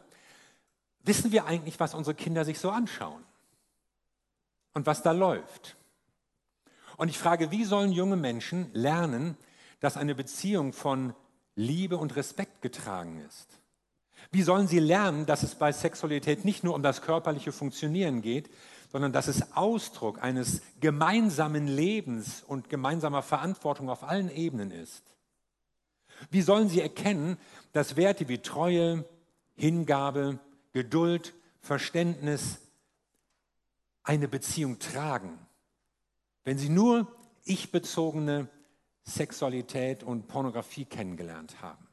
Wissen 1.04 1.30
wir 1.30 1.46
eigentlich, 1.46 1.78
was 1.78 1.94
unsere 1.94 2.16
Kinder 2.16 2.44
sich 2.44 2.58
so 2.58 2.70
anschauen? 2.70 3.22
Und 4.74 4.86
was 4.86 5.04
da 5.04 5.12
läuft? 5.12 5.76
Und 6.96 7.08
ich 7.08 7.18
frage, 7.18 7.52
wie 7.52 7.64
sollen 7.64 7.92
junge 7.92 8.16
Menschen 8.16 8.68
lernen, 8.72 9.36
dass 9.78 9.96
eine 9.96 10.16
Beziehung 10.16 10.72
von 10.72 11.14
Liebe 11.56 11.96
und 11.96 12.14
Respekt 12.14 12.62
getragen 12.62 13.20
ist? 13.26 13.48
Wie 14.30 14.42
sollen 14.42 14.68
sie 14.68 14.78
lernen, 14.78 15.26
dass 15.26 15.42
es 15.42 15.54
bei 15.54 15.72
Sexualität 15.72 16.44
nicht 16.44 16.64
nur 16.64 16.74
um 16.74 16.82
das 16.82 17.02
körperliche 17.02 17.52
Funktionieren 17.52 18.22
geht, 18.22 18.50
sondern 18.90 19.12
dass 19.12 19.28
es 19.28 19.56
Ausdruck 19.56 20.22
eines 20.22 20.62
gemeinsamen 20.80 21.66
Lebens 21.66 22.42
und 22.46 22.68
gemeinsamer 22.68 23.22
Verantwortung 23.22 23.90
auf 23.90 24.04
allen 24.04 24.30
Ebenen 24.30 24.70
ist? 24.70 25.02
Wie 26.30 26.42
sollen 26.42 26.68
sie 26.68 26.80
erkennen, 26.80 27.36
dass 27.72 27.96
Werte 27.96 28.28
wie 28.28 28.38
Treue, 28.38 29.04
Hingabe, 29.54 30.38
Geduld, 30.72 31.34
Verständnis 31.60 32.58
eine 34.02 34.28
Beziehung 34.28 34.78
tragen, 34.78 35.38
wenn 36.44 36.58
sie 36.58 36.68
nur 36.68 37.12
ich-bezogene 37.44 38.48
Sexualität 39.06 40.02
und 40.02 40.26
Pornografie 40.26 40.84
kennengelernt 40.84 41.62
haben. 41.62 41.86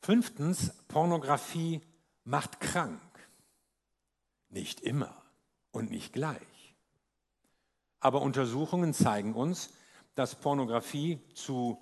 Fünftens, 0.00 0.72
Pornografie 0.86 1.82
macht 2.24 2.60
krank. 2.60 3.00
Nicht 4.48 4.80
immer 4.80 5.22
und 5.72 5.90
nicht 5.90 6.12
gleich. 6.12 6.76
Aber 8.00 8.22
Untersuchungen 8.22 8.94
zeigen 8.94 9.34
uns, 9.34 9.74
dass 10.14 10.36
Pornografie 10.36 11.20
zu 11.34 11.78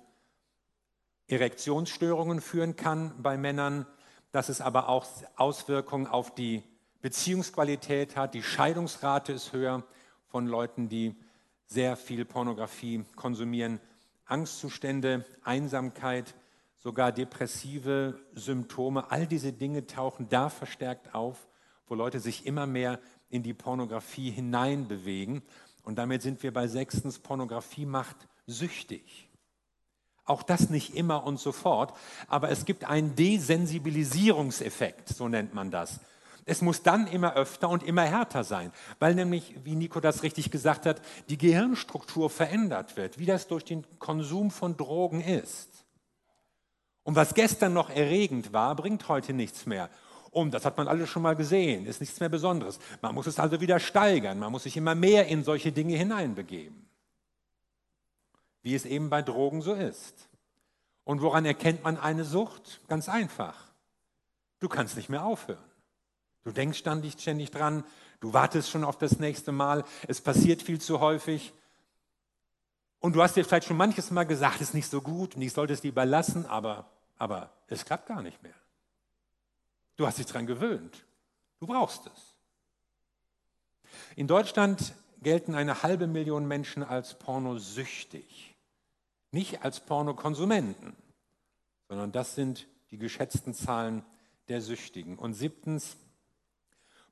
Erektionsstörungen 1.27 2.41
führen 2.41 2.75
kann 2.75 3.21
bei 3.21 3.37
Männern, 3.37 3.85
dass 4.31 4.49
es 4.49 4.59
aber 4.59 4.89
auch 4.89 5.05
Auswirkungen 5.35 6.07
auf 6.07 6.33
die 6.33 6.63
Beziehungsqualität 7.01 8.15
hat. 8.15 8.33
Die 8.33 8.43
Scheidungsrate 8.43 9.33
ist 9.33 9.53
höher 9.53 9.83
von 10.25 10.47
Leuten, 10.47 10.89
die 10.89 11.15
sehr 11.67 11.95
viel 11.95 12.25
Pornografie 12.25 13.03
konsumieren, 13.15 13.79
Angstzustände, 14.25 15.25
Einsamkeit, 15.43 16.33
sogar 16.77 17.11
depressive 17.11 18.19
Symptome, 18.33 19.11
all 19.11 19.27
diese 19.27 19.53
Dinge 19.53 19.85
tauchen 19.87 20.29
da 20.29 20.49
verstärkt 20.49 21.13
auf, 21.13 21.47
wo 21.87 21.95
Leute 21.95 22.19
sich 22.19 22.45
immer 22.45 22.65
mehr 22.65 22.99
in 23.29 23.43
die 23.43 23.53
Pornografie 23.53 24.31
hineinbewegen. 24.31 25.41
Und 25.83 25.97
damit 25.97 26.21
sind 26.21 26.43
wir 26.43 26.53
bei 26.53 26.67
sechstens, 26.67 27.19
Pornografie 27.19 27.85
macht 27.85 28.27
süchtig. 28.45 29.29
Auch 30.25 30.43
das 30.43 30.69
nicht 30.69 30.95
immer 30.95 31.25
und 31.25 31.39
sofort, 31.39 31.93
aber 32.27 32.49
es 32.49 32.65
gibt 32.65 32.83
einen 32.83 33.15
Desensibilisierungseffekt, 33.15 35.07
so 35.09 35.29
nennt 35.29 35.53
man 35.53 35.71
das. 35.71 36.01
Es 36.49 36.61
muss 36.61 36.81
dann 36.81 37.07
immer 37.07 37.35
öfter 37.35 37.67
und 37.67 37.83
immer 37.83 38.03
härter 38.03 38.45
sein, 38.45 38.71
weil 38.99 39.13
nämlich, 39.15 39.53
wie 39.65 39.75
Nico 39.75 39.99
das 39.99 40.23
richtig 40.23 40.49
gesagt 40.49 40.85
hat, 40.85 41.01
die 41.27 41.37
Gehirnstruktur 41.37 42.29
verändert 42.29 42.95
wird, 42.95 43.19
wie 43.19 43.25
das 43.25 43.47
durch 43.47 43.65
den 43.65 43.85
Konsum 43.99 44.49
von 44.49 44.77
Drogen 44.77 45.19
ist. 45.19 45.85
Und 47.03 47.17
was 47.17 47.33
gestern 47.33 47.73
noch 47.73 47.89
erregend 47.89 48.53
war, 48.53 48.77
bringt 48.77 49.09
heute 49.09 49.33
nichts 49.33 49.65
mehr. 49.65 49.89
Und 50.31 50.53
das 50.53 50.63
hat 50.63 50.77
man 50.77 50.87
alles 50.87 51.09
schon 51.09 51.21
mal 51.21 51.35
gesehen, 51.35 51.85
ist 51.85 51.99
nichts 51.99 52.21
mehr 52.21 52.29
Besonderes. 52.29 52.79
Man 53.01 53.13
muss 53.13 53.27
es 53.27 53.39
also 53.39 53.59
wieder 53.59 53.81
steigern, 53.81 54.39
man 54.39 54.53
muss 54.53 54.63
sich 54.63 54.77
immer 54.77 54.95
mehr 54.95 55.27
in 55.27 55.43
solche 55.43 55.73
Dinge 55.73 55.97
hineinbegeben. 55.97 56.87
Wie 58.61 58.73
es 58.73 58.85
eben 58.85 59.09
bei 59.09 59.21
Drogen 59.21 59.61
so 59.61 59.73
ist. 59.73 60.29
Und 61.03 61.21
woran 61.21 61.43
erkennt 61.43 61.83
man 61.83 61.97
eine 61.97 62.23
Sucht? 62.23 62.79
Ganz 62.87 63.09
einfach. 63.09 63.65
Du 64.61 64.69
kannst 64.69 64.95
nicht 64.95 65.09
mehr 65.09 65.25
aufhören. 65.25 65.59
Du 66.47 66.53
denkst 66.53 66.79
ständig, 66.79 67.51
dran, 67.51 67.83
du 68.21 68.31
wartest 68.31 68.69
schon 68.69 68.85
auf 68.85 68.97
das 68.97 69.19
nächste 69.19 69.51
Mal, 69.51 69.83
es 70.07 70.21
passiert 70.21 70.61
viel 70.61 70.79
zu 70.79 71.01
häufig. 71.01 71.53
Und 72.99 73.17
du 73.17 73.21
hast 73.21 73.35
dir 73.35 73.43
vielleicht 73.43 73.67
schon 73.67 73.75
manches 73.75 74.11
Mal 74.11 74.23
gesagt, 74.23 74.61
es 74.61 74.69
ist 74.69 74.73
nicht 74.73 74.89
so 74.89 75.01
gut 75.01 75.35
und 75.35 75.41
ich 75.41 75.51
sollte 75.51 75.73
es 75.73 75.83
lieber 75.83 76.05
lassen, 76.05 76.45
aber, 76.45 76.89
aber 77.17 77.51
es 77.67 77.83
klappt 77.83 78.05
gar 78.05 78.21
nicht 78.21 78.41
mehr. 78.43 78.53
Du 79.97 80.07
hast 80.07 80.19
dich 80.19 80.25
daran 80.25 80.47
gewöhnt. 80.47 81.03
Du 81.59 81.67
brauchst 81.67 82.07
es. 82.07 82.37
In 84.15 84.27
Deutschland 84.27 84.93
gelten 85.21 85.53
eine 85.53 85.83
halbe 85.83 86.07
Million 86.07 86.47
Menschen 86.47 86.81
als 86.81 87.19
pornosüchtig. 87.19 88.55
Nicht 89.31 89.65
als 89.65 89.81
Pornokonsumenten, 89.81 90.95
sondern 91.89 92.13
das 92.13 92.35
sind 92.35 92.69
die 92.91 92.97
geschätzten 92.97 93.53
Zahlen 93.53 94.05
der 94.47 94.61
Süchtigen. 94.61 95.19
Und 95.19 95.33
siebtens, 95.33 95.97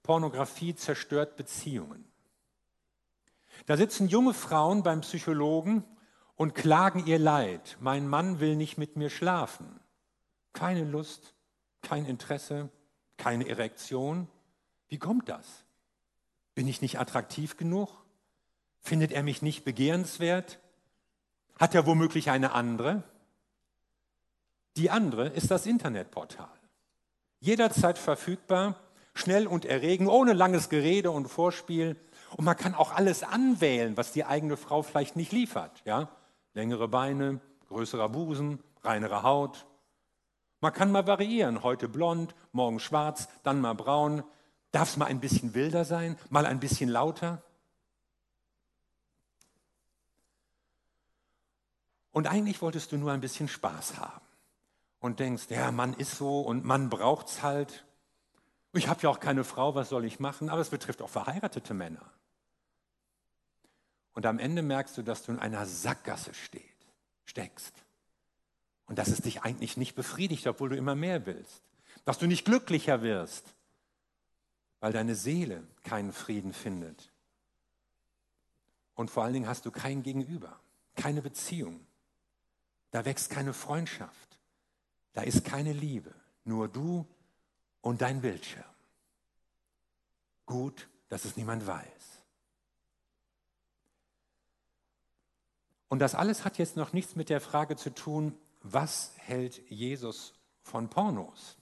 Pornografie 0.06 0.76
zerstört 0.76 1.36
Beziehungen. 1.36 2.06
Da 3.66 3.76
sitzen 3.76 4.08
junge 4.08 4.36
Frauen 4.36 4.84
beim 4.84 5.02
Psychologen 5.02 5.84
und 6.36 6.54
klagen 6.54 7.08
ihr 7.08 7.18
Leid. 7.18 7.78
Mein 7.80 8.08
Mann 8.08 8.40
will 8.40 8.56
nicht 8.56 8.78
mit 8.78 8.98
mir 8.98 9.10
schlafen. 9.10 9.80
Keine 10.54 10.84
Lust, 10.84 11.34
kein 11.82 12.06
Interesse, 12.06 12.70
keine 13.18 13.50
Erektion. 13.50 14.28
Wie 14.90 15.00
kommt 15.00 15.28
das? 15.28 15.66
Bin 16.54 16.68
ich 16.68 16.84
nicht 16.84 17.00
attraktiv 17.00 17.58
genug? 17.58 17.90
Findet 18.82 19.12
er 19.12 19.24
mich 19.24 19.42
nicht 19.42 19.66
begehrenswert? 19.66 20.60
Hat 21.58 21.74
er 21.74 21.88
womöglich 21.88 22.30
eine 22.30 22.52
andere? 22.52 23.02
Die 24.78 24.92
andere 24.92 25.30
ist 25.30 25.50
das 25.50 25.66
Internetportal. 25.66 26.60
Jederzeit 27.40 27.98
verfügbar 27.98 28.80
schnell 29.16 29.48
und 29.48 29.66
erregend, 29.66 30.10
ohne 30.10 30.34
langes 30.34 30.70
Gerede 30.70 31.10
und 31.10 31.28
Vorspiel. 31.28 31.96
Und 32.36 32.46
man 32.46 32.58
kann 32.58 32.76
auch 32.76 32.94
alles 32.94 33.24
anwählen, 33.24 33.98
was 33.98 34.12
die 34.12 34.26
eigene 34.26 34.58
Frau 34.58 34.84
vielleicht 34.84 35.16
nicht 35.16 35.32
liefert. 35.32 35.82
Ja? 35.86 36.10
Längere 36.54 36.88
Beine, 36.88 37.40
größerer 37.70 38.10
Busen, 38.10 38.60
reinere 38.84 39.24
Haut. 39.24 39.66
Man 40.60 40.74
kann 40.74 40.92
mal 40.92 41.08
variieren, 41.08 41.64
heute 41.64 41.88
blond, 41.88 42.36
morgen 42.52 42.80
schwarz, 42.80 43.28
dann 43.44 43.62
mal 43.62 43.74
braun. 43.74 44.24
Darf 44.72 44.90
es 44.90 44.98
mal 44.98 45.06
ein 45.06 45.22
bisschen 45.22 45.54
wilder 45.54 45.86
sein, 45.86 46.18
mal 46.30 46.46
ein 46.46 46.60
bisschen 46.60 46.90
lauter? 46.90 47.42
Und 52.12 52.28
eigentlich 52.28 52.62
wolltest 52.62 52.92
du 52.92 52.98
nur 52.98 53.12
ein 53.12 53.22
bisschen 53.22 53.48
Spaß 53.48 53.98
haben 53.98 54.26
und 55.00 55.20
denkst, 55.20 55.46
ja, 55.50 55.72
Mann 55.72 55.94
ist 55.94 56.18
so 56.18 56.42
und 56.42 56.66
Mann 56.66 56.90
braucht's 56.90 57.44
halt. 57.44 57.86
Ich 58.76 58.90
habe 58.90 59.02
ja 59.02 59.10
auch 59.10 59.20
keine 59.20 59.44
Frau, 59.44 59.74
was 59.74 59.90
soll 59.90 60.04
ich 60.06 60.20
machen? 60.20 60.50
Aber 60.50 60.62
es 60.62 60.70
betrifft 60.70 61.02
auch 61.02 61.10
verheiratete 61.10 61.74
Männer. 61.74 62.12
Und 64.14 64.26
am 64.26 64.38
Ende 64.38 64.62
merkst 64.62 64.98
du, 64.98 65.02
dass 65.02 65.24
du 65.24 65.32
in 65.32 65.40
einer 65.40 65.66
Sackgasse 65.66 66.34
steht, 66.34 66.64
steckst. 67.26 67.74
Und 68.86 69.00
dass 69.00 69.08
es 69.08 69.22
dich 69.22 69.44
eigentlich 69.44 69.78
nicht 69.78 69.96
befriedigt, 69.96 70.46
obwohl 70.48 70.70
du 70.70 70.78
immer 70.78 70.96
mehr 70.96 71.26
willst. 71.26 71.62
Dass 72.04 72.20
du 72.20 72.28
nicht 72.28 72.46
glücklicher 72.46 73.02
wirst, 73.02 73.56
weil 74.80 74.94
deine 74.94 75.16
Seele 75.16 75.64
keinen 75.84 76.14
Frieden 76.14 76.54
findet. 76.54 77.12
Und 78.94 79.10
vor 79.10 79.24
allen 79.24 79.34
Dingen 79.34 79.48
hast 79.48 79.66
du 79.66 79.72
kein 79.72 80.04
Gegenüber, 80.04 80.60
keine 80.96 81.22
Beziehung. 81.22 81.86
Da 82.92 83.06
wächst 83.06 83.30
keine 83.30 83.54
Freundschaft. 83.54 84.40
Da 85.14 85.22
ist 85.22 85.44
keine 85.46 85.74
Liebe. 85.74 86.14
Nur 86.44 86.68
du 86.68 87.08
und 87.86 88.02
dein 88.02 88.20
Bildschirm. 88.20 88.64
Gut, 90.48 90.90
dass 91.08 91.24
es 91.24 91.38
niemand 91.38 91.68
weiß. 91.68 92.24
Und 95.88 96.00
das 96.00 96.16
alles 96.16 96.44
hat 96.44 96.58
jetzt 96.58 96.78
noch 96.78 96.94
nichts 96.94 97.16
mit 97.16 97.30
der 97.30 97.40
Frage 97.40 97.76
zu 97.76 97.92
tun, 97.92 98.36
was 98.64 99.14
hält 99.18 99.70
Jesus 99.70 100.34
von 100.64 100.90
Pornos? 100.90 101.58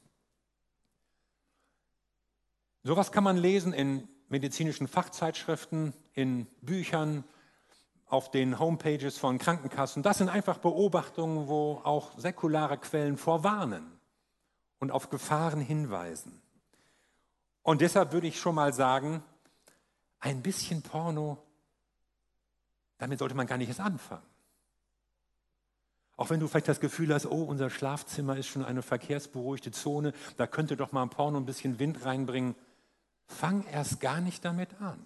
Sowas 2.84 3.12
kann 3.12 3.25
man 3.25 3.36
lesen 3.36 3.74
in 3.74 4.08
medizinischen 4.30 4.88
Fachzeitschriften, 4.88 5.94
in 6.13 6.46
Büchern, 6.62 7.25
auf 8.06 8.32
den 8.32 8.60
Homepages 8.60 9.18
von 9.18 9.39
Krankenkassen. 9.39 10.03
Das 10.03 10.20
sind 10.20 10.30
einfach 10.30 10.60
Beobachtungen, 10.60 11.50
wo 11.50 11.82
auch 11.84 12.18
säkulare 12.18 12.77
Quellen 12.77 13.18
vorwarnen 13.18 13.93
und 14.84 14.92
auf 14.92 15.10
Gefahren 15.10 15.62
hinweisen. 15.62 16.42
Und 17.62 17.80
deshalb 17.80 18.12
würde 18.12 18.28
ich 18.28 18.38
schon 18.38 18.54
mal 18.54 18.74
sagen, 18.74 19.24
ein 20.20 20.42
bisschen 20.42 20.82
Porno, 20.82 21.42
damit 22.98 23.20
sollte 23.20 23.34
man 23.34 23.48
gar 23.48 23.58
nicht 23.58 23.70
erst 23.70 23.80
anfangen. 23.80 24.25
Auch 26.18 26.30
wenn 26.30 26.42
du 26.42 26.50
vielleicht 26.50 26.68
das 26.68 26.82
Gefühl 26.82 27.13
hast, 27.13 27.25
oh, 27.25 27.44
unser 27.44 27.70
Schlafzimmer 27.70 28.36
ist 28.36 28.48
schon 28.48 28.66
eine 28.66 28.82
verkehrsberuhigte 28.82 29.72
Zone, 29.72 30.12
da 30.36 30.48
könnte 30.48 30.75
doch 30.75 30.92
mal 30.92 31.04
ein 31.04 31.10
Porno 31.10 31.38
ein 31.38 31.46
bisschen 31.46 31.80
Wind 31.80 32.04
reinbringen. 32.04 32.54
Fang 33.25 33.66
erst 33.68 34.02
gar 34.02 34.20
nicht 34.20 34.44
damit 34.44 34.82
an. 34.82 35.02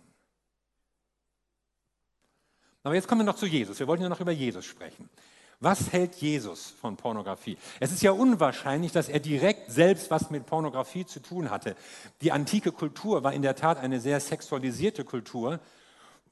Aber 2.81 2.95
jetzt 2.95 3.07
kommen 3.07 3.21
wir 3.21 3.25
noch 3.25 3.35
zu 3.35 3.45
Jesus. 3.45 3.77
Wir 3.77 3.85
wollten 3.85 4.01
ja 4.01 4.09
noch 4.09 4.21
über 4.21 4.31
Jesus 4.31 4.65
sprechen. 4.65 5.07
Was 5.59 5.91
hält 5.91 6.15
Jesus 6.15 6.69
von 6.69 6.97
Pornografie? 6.97 7.57
Es 7.79 7.91
ist 7.91 8.03
ja 8.03 8.11
unwahrscheinlich, 8.11 8.91
dass 8.91 9.09
er 9.09 9.19
direkt 9.19 9.71
selbst 9.71 10.11
was 10.11 10.29
mit 10.29 10.45
Pornografie 10.45 11.05
zu 11.05 11.19
tun 11.19 11.49
hatte. 11.49 11.75
Die 12.21 12.31
antike 12.31 12.71
Kultur 12.71 13.23
war 13.23 13.33
in 13.33 13.41
der 13.41 13.55
Tat 13.55 13.79
eine 13.79 13.99
sehr 13.99 14.19
sexualisierte 14.19 15.03
Kultur 15.03 15.59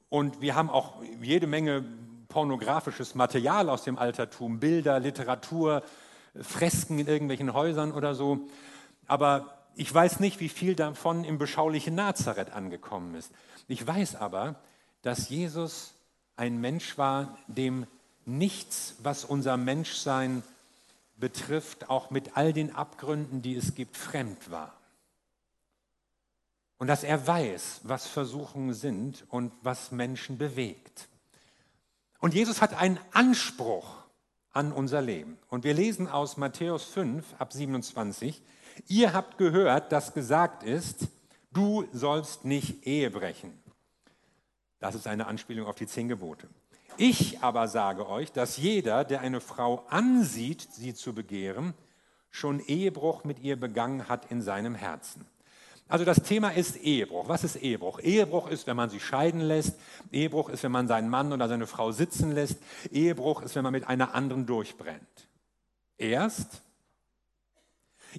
und 0.08 0.40
wir 0.40 0.54
haben 0.54 0.70
auch 0.70 1.02
jede 1.20 1.48
Menge 1.48 1.84
pornografisches 2.28 3.16
Material 3.16 3.68
aus 3.68 3.82
dem 3.82 3.98
Altertum, 3.98 4.60
Bilder, 4.60 5.00
Literatur, 5.00 5.82
Fresken 6.40 7.00
in 7.00 7.08
irgendwelchen 7.08 7.52
Häusern 7.52 7.90
oder 7.90 8.14
so. 8.14 8.46
Aber 9.08 9.56
ich 9.74 9.92
weiß 9.92 10.20
nicht, 10.20 10.38
wie 10.38 10.48
viel 10.48 10.76
davon 10.76 11.24
im 11.24 11.38
beschaulichen 11.38 11.96
Nazareth 11.96 12.52
angekommen 12.52 13.16
ist. 13.16 13.32
Ich 13.66 13.84
weiß 13.84 14.14
aber, 14.14 14.60
dass 15.02 15.28
Jesus 15.28 15.94
ein 16.36 16.60
Mensch 16.60 16.96
war, 16.96 17.36
dem 17.48 17.86
nichts, 18.26 18.96
was 19.02 19.24
unser 19.24 19.56
Menschsein 19.56 20.42
betrifft, 21.16 21.88
auch 21.88 22.10
mit 22.10 22.36
all 22.36 22.52
den 22.52 22.74
Abgründen, 22.74 23.40
die 23.40 23.54
es 23.54 23.74
gibt, 23.74 23.96
fremd 23.96 24.50
war. 24.50 24.74
Und 26.78 26.88
dass 26.88 27.04
er 27.04 27.26
weiß, 27.26 27.80
was 27.84 28.06
Versuchungen 28.06 28.74
sind 28.74 29.24
und 29.30 29.52
was 29.62 29.92
Menschen 29.92 30.36
bewegt. 30.36 31.08
Und 32.20 32.34
Jesus 32.34 32.60
hat 32.60 32.74
einen 32.74 32.98
Anspruch 33.12 33.88
an 34.52 34.72
unser 34.72 35.00
Leben. 35.00 35.38
Und 35.48 35.64
wir 35.64 35.74
lesen 35.74 36.08
aus 36.08 36.36
Matthäus 36.36 36.84
5 36.84 37.24
ab 37.38 37.52
27, 37.52 38.42
ihr 38.88 39.12
habt 39.12 39.38
gehört, 39.38 39.92
dass 39.92 40.12
gesagt 40.12 40.62
ist, 40.62 41.08
du 41.52 41.86
sollst 41.92 42.44
nicht 42.44 42.86
Ehe 42.86 43.10
brechen. 43.10 43.58
Das 44.78 44.94
ist 44.94 45.06
eine 45.06 45.26
Anspielung 45.26 45.66
auf 45.66 45.76
die 45.76 45.86
zehn 45.86 46.08
Gebote. 46.08 46.48
Ich 46.98 47.42
aber 47.42 47.68
sage 47.68 48.08
euch, 48.08 48.32
dass 48.32 48.56
jeder, 48.56 49.04
der 49.04 49.20
eine 49.20 49.40
Frau 49.40 49.84
ansieht, 49.88 50.68
sie 50.72 50.94
zu 50.94 51.14
begehren, 51.14 51.74
schon 52.30 52.60
Ehebruch 52.60 53.24
mit 53.24 53.40
ihr 53.40 53.58
begangen 53.58 54.08
hat 54.08 54.30
in 54.30 54.42
seinem 54.42 54.74
Herzen. 54.74 55.26
Also 55.88 56.04
das 56.04 56.22
Thema 56.22 56.50
ist 56.50 56.76
Ehebruch. 56.76 57.28
Was 57.28 57.44
ist 57.44 57.56
Ehebruch? 57.56 58.00
Ehebruch 58.00 58.48
ist, 58.48 58.66
wenn 58.66 58.76
man 58.76 58.90
sich 58.90 59.04
scheiden 59.04 59.40
lässt. 59.40 59.78
Ehebruch 60.10 60.48
ist, 60.48 60.62
wenn 60.64 60.72
man 60.72 60.88
seinen 60.88 61.08
Mann 61.08 61.32
oder 61.32 61.48
seine 61.48 61.66
Frau 61.66 61.92
sitzen 61.92 62.32
lässt. 62.32 62.58
Ehebruch 62.90 63.42
ist, 63.42 63.54
wenn 63.54 63.62
man 63.62 63.72
mit 63.72 63.86
einer 63.86 64.14
anderen 64.14 64.46
durchbrennt. 64.46 65.28
Erst, 65.96 66.62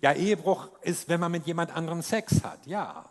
ja, 0.01 0.13
Ehebruch 0.13 0.69
ist, 0.81 1.09
wenn 1.09 1.19
man 1.19 1.31
mit 1.31 1.45
jemand 1.45 1.75
anderem 1.75 2.01
Sex 2.01 2.43
hat. 2.43 2.65
Ja. 2.67 3.09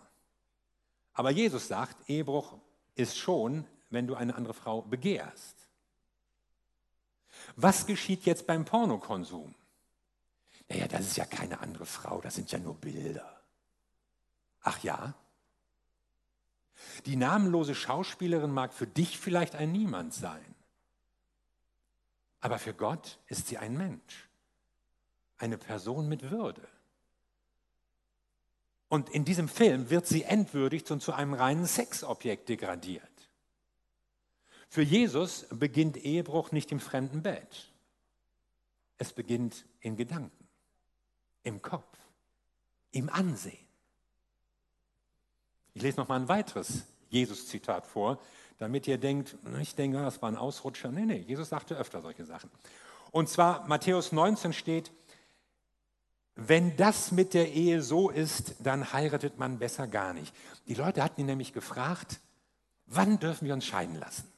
Aber 1.12 1.30
Jesus 1.30 1.68
sagt, 1.68 2.08
Ehebruch 2.08 2.54
ist 2.94 3.18
schon, 3.18 3.64
wenn 3.90 4.06
du 4.06 4.14
eine 4.14 4.34
andere 4.34 4.54
Frau 4.54 4.82
begehrst. 4.82 5.55
Was 7.56 7.86
geschieht 7.86 8.26
jetzt 8.26 8.46
beim 8.46 8.64
Pornokonsum? 8.64 9.54
Naja, 10.68 10.88
das 10.88 11.06
ist 11.06 11.16
ja 11.16 11.24
keine 11.24 11.60
andere 11.60 11.86
Frau, 11.86 12.20
das 12.20 12.34
sind 12.34 12.52
ja 12.52 12.58
nur 12.58 12.74
Bilder. 12.74 13.40
Ach 14.62 14.78
ja? 14.82 15.14
Die 17.06 17.16
namenlose 17.16 17.74
Schauspielerin 17.74 18.50
mag 18.50 18.74
für 18.74 18.86
dich 18.86 19.18
vielleicht 19.18 19.54
ein 19.54 19.72
Niemand 19.72 20.12
sein, 20.12 20.54
aber 22.40 22.58
für 22.58 22.74
Gott 22.74 23.18
ist 23.28 23.48
sie 23.48 23.56
ein 23.58 23.76
Mensch, 23.76 24.28
eine 25.38 25.56
Person 25.56 26.08
mit 26.08 26.30
Würde. 26.30 26.68
Und 28.88 29.08
in 29.10 29.24
diesem 29.24 29.48
Film 29.48 29.90
wird 29.90 30.06
sie 30.06 30.22
entwürdigt 30.24 30.90
und 30.90 31.00
zu 31.00 31.12
einem 31.12 31.34
reinen 31.34 31.66
Sexobjekt 31.66 32.48
degradiert. 32.48 33.15
Für 34.68 34.82
Jesus 34.82 35.46
beginnt 35.50 35.96
Ehebruch 35.96 36.52
nicht 36.52 36.72
im 36.72 36.80
fremden 36.80 37.22
Bett. 37.22 37.72
Es 38.98 39.12
beginnt 39.12 39.64
in 39.80 39.96
Gedanken, 39.96 40.48
im 41.42 41.62
Kopf, 41.62 41.96
im 42.92 43.08
Ansehen. 43.08 43.58
Ich 45.74 45.82
lese 45.82 45.98
noch 45.98 46.08
mal 46.08 46.18
ein 46.18 46.28
weiteres 46.28 46.84
Jesus-Zitat 47.10 47.86
vor, 47.86 48.18
damit 48.58 48.88
ihr 48.88 48.98
denkt, 48.98 49.36
ich 49.60 49.74
denke, 49.74 49.98
das 49.98 50.22
war 50.22 50.30
ein 50.30 50.36
Ausrutscher. 50.36 50.90
Nee, 50.90 51.04
nee, 51.04 51.18
Jesus 51.18 51.50
sagte 51.50 51.76
öfter 51.76 52.00
solche 52.00 52.24
Sachen. 52.24 52.50
Und 53.10 53.28
zwar 53.28 53.66
Matthäus 53.68 54.12
19 54.12 54.52
steht, 54.52 54.90
wenn 56.34 56.76
das 56.76 57.12
mit 57.12 57.32
der 57.32 57.52
Ehe 57.52 57.82
so 57.82 58.10
ist, 58.10 58.56
dann 58.60 58.92
heiratet 58.92 59.38
man 59.38 59.58
besser 59.58 59.86
gar 59.86 60.12
nicht. 60.12 60.34
Die 60.66 60.74
Leute 60.74 61.02
hatten 61.02 61.20
ihn 61.20 61.26
nämlich 61.26 61.54
gefragt, 61.54 62.20
wann 62.86 63.18
dürfen 63.18 63.46
wir 63.46 63.54
uns 63.54 63.64
scheiden 63.64 63.96
lassen? 63.96 64.30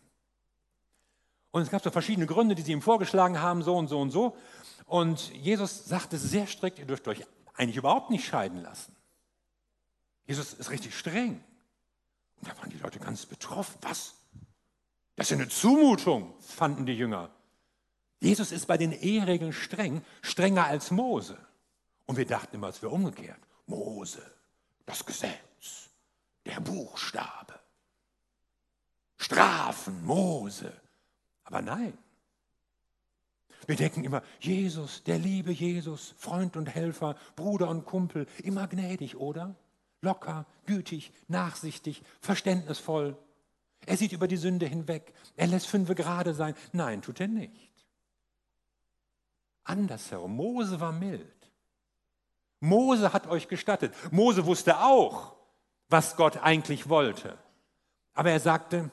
Und 1.58 1.64
es 1.64 1.70
gab 1.70 1.82
so 1.82 1.90
verschiedene 1.90 2.26
Gründe, 2.26 2.54
die 2.54 2.62
sie 2.62 2.70
ihm 2.70 2.80
vorgeschlagen 2.80 3.42
haben, 3.42 3.64
so 3.64 3.76
und 3.76 3.88
so 3.88 4.00
und 4.00 4.12
so. 4.12 4.36
Und 4.86 5.34
Jesus 5.34 5.86
sagte 5.86 6.16
sehr 6.16 6.46
strikt, 6.46 6.78
ihr 6.78 6.86
dürft 6.86 7.08
euch 7.08 7.26
eigentlich 7.54 7.76
überhaupt 7.76 8.10
nicht 8.10 8.24
scheiden 8.24 8.62
lassen. 8.62 8.94
Jesus 10.24 10.52
ist 10.52 10.70
richtig 10.70 10.96
streng. 10.96 11.42
Und 12.36 12.48
da 12.48 12.56
waren 12.58 12.70
die 12.70 12.78
Leute 12.78 13.00
ganz 13.00 13.26
betroffen. 13.26 13.76
Was? 13.80 14.14
Das 15.16 15.32
ist 15.32 15.36
eine 15.36 15.48
Zumutung, 15.48 16.32
fanden 16.38 16.86
die 16.86 16.92
Jünger. 16.92 17.28
Jesus 18.20 18.52
ist 18.52 18.66
bei 18.66 18.76
den 18.76 18.92
Eheregeln 18.92 19.52
streng, 19.52 20.04
strenger 20.22 20.66
als 20.66 20.92
Mose. 20.92 21.36
Und 22.06 22.18
wir 22.18 22.26
dachten 22.26 22.54
immer, 22.54 22.68
es 22.68 22.82
wäre 22.82 22.92
umgekehrt. 22.92 23.40
Mose, 23.66 24.22
das 24.86 25.04
Gesetz, 25.04 25.90
der 26.46 26.60
Buchstabe. 26.60 27.58
Strafen, 29.16 30.06
Mose. 30.06 30.72
Aber 31.48 31.62
nein. 31.62 31.98
Wir 33.66 33.76
denken 33.76 34.04
immer, 34.04 34.22
Jesus, 34.40 35.02
der 35.02 35.18
liebe 35.18 35.50
Jesus, 35.50 36.14
Freund 36.16 36.56
und 36.56 36.66
Helfer, 36.66 37.16
Bruder 37.36 37.68
und 37.68 37.84
Kumpel, 37.84 38.26
immer 38.42 38.66
gnädig, 38.68 39.16
oder? 39.16 39.56
locker, 40.00 40.46
gütig, 40.66 41.12
nachsichtig, 41.28 42.02
verständnisvoll. 42.20 43.16
Er 43.86 43.96
sieht 43.96 44.12
über 44.12 44.28
die 44.28 44.36
Sünde 44.36 44.66
hinweg. 44.66 45.12
Er 45.36 45.46
lässt 45.46 45.66
fünfe 45.66 45.94
gerade 45.94 46.34
sein. 46.34 46.54
Nein, 46.72 47.02
tut 47.02 47.20
er 47.20 47.28
nicht. 47.28 47.72
Andersherum. 49.64 50.34
Mose 50.34 50.80
war 50.80 50.92
mild. 50.92 51.26
Mose 52.60 53.12
hat 53.12 53.28
euch 53.28 53.48
gestattet. 53.48 53.94
Mose 54.10 54.46
wusste 54.46 54.80
auch, 54.80 55.36
was 55.88 56.16
Gott 56.16 56.38
eigentlich 56.38 56.88
wollte. 56.88 57.38
Aber 58.14 58.30
er 58.30 58.40
sagte, 58.40 58.90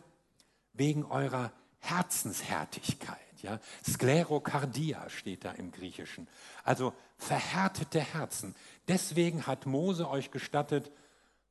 wegen 0.74 1.04
eurer 1.06 1.52
Herzenshärtigkeit. 1.90 3.42
Ja? 3.42 3.60
Sklerokardia 3.88 5.10
steht 5.10 5.46
da 5.46 5.52
im 5.52 5.72
Griechischen. 5.72 6.28
Also 6.64 6.94
verhärtete 7.18 8.00
Herzen. 8.00 8.56
Deswegen 8.88 9.48
hat 9.48 9.66
Mose 9.66 10.10
euch 10.10 10.32
gestattet, 10.32 10.92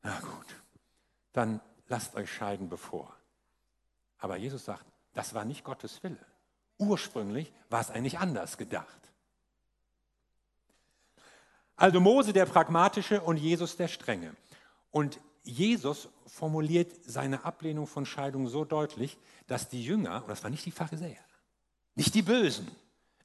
na 0.02 0.20
gut, 0.20 0.46
dann 1.32 1.60
lasst 1.88 2.14
euch 2.14 2.32
scheiden 2.32 2.68
bevor. 2.68 3.14
Aber 4.18 4.36
Jesus 4.36 4.64
sagt, 4.64 4.84
das 5.14 5.34
war 5.34 5.44
nicht 5.44 5.64
Gottes 5.64 6.02
Wille. 6.02 6.24
Ursprünglich 6.78 7.52
war 7.70 7.80
es 7.80 7.90
eigentlich 7.90 8.18
anders 8.18 8.58
gedacht. 8.58 8.88
Also 11.76 12.00
Mose 12.00 12.32
der 12.32 12.46
pragmatische 12.46 13.20
und 13.20 13.36
Jesus 13.36 13.76
der 13.76 13.88
strenge. 13.88 14.34
Und 14.90 15.20
Jesus 15.44 16.08
formuliert 16.26 16.90
seine 17.06 17.44
Ablehnung 17.44 17.86
von 17.86 18.06
Scheidung 18.06 18.48
so 18.48 18.64
deutlich, 18.64 19.16
dass 19.46 19.68
die 19.68 19.84
Jünger, 19.84 20.22
und 20.22 20.28
das 20.28 20.42
waren 20.42 20.52
nicht 20.52 20.66
die 20.66 20.70
Pharisäer, 20.70 21.20
nicht 21.94 22.14
die 22.14 22.22
Bösen, 22.22 22.66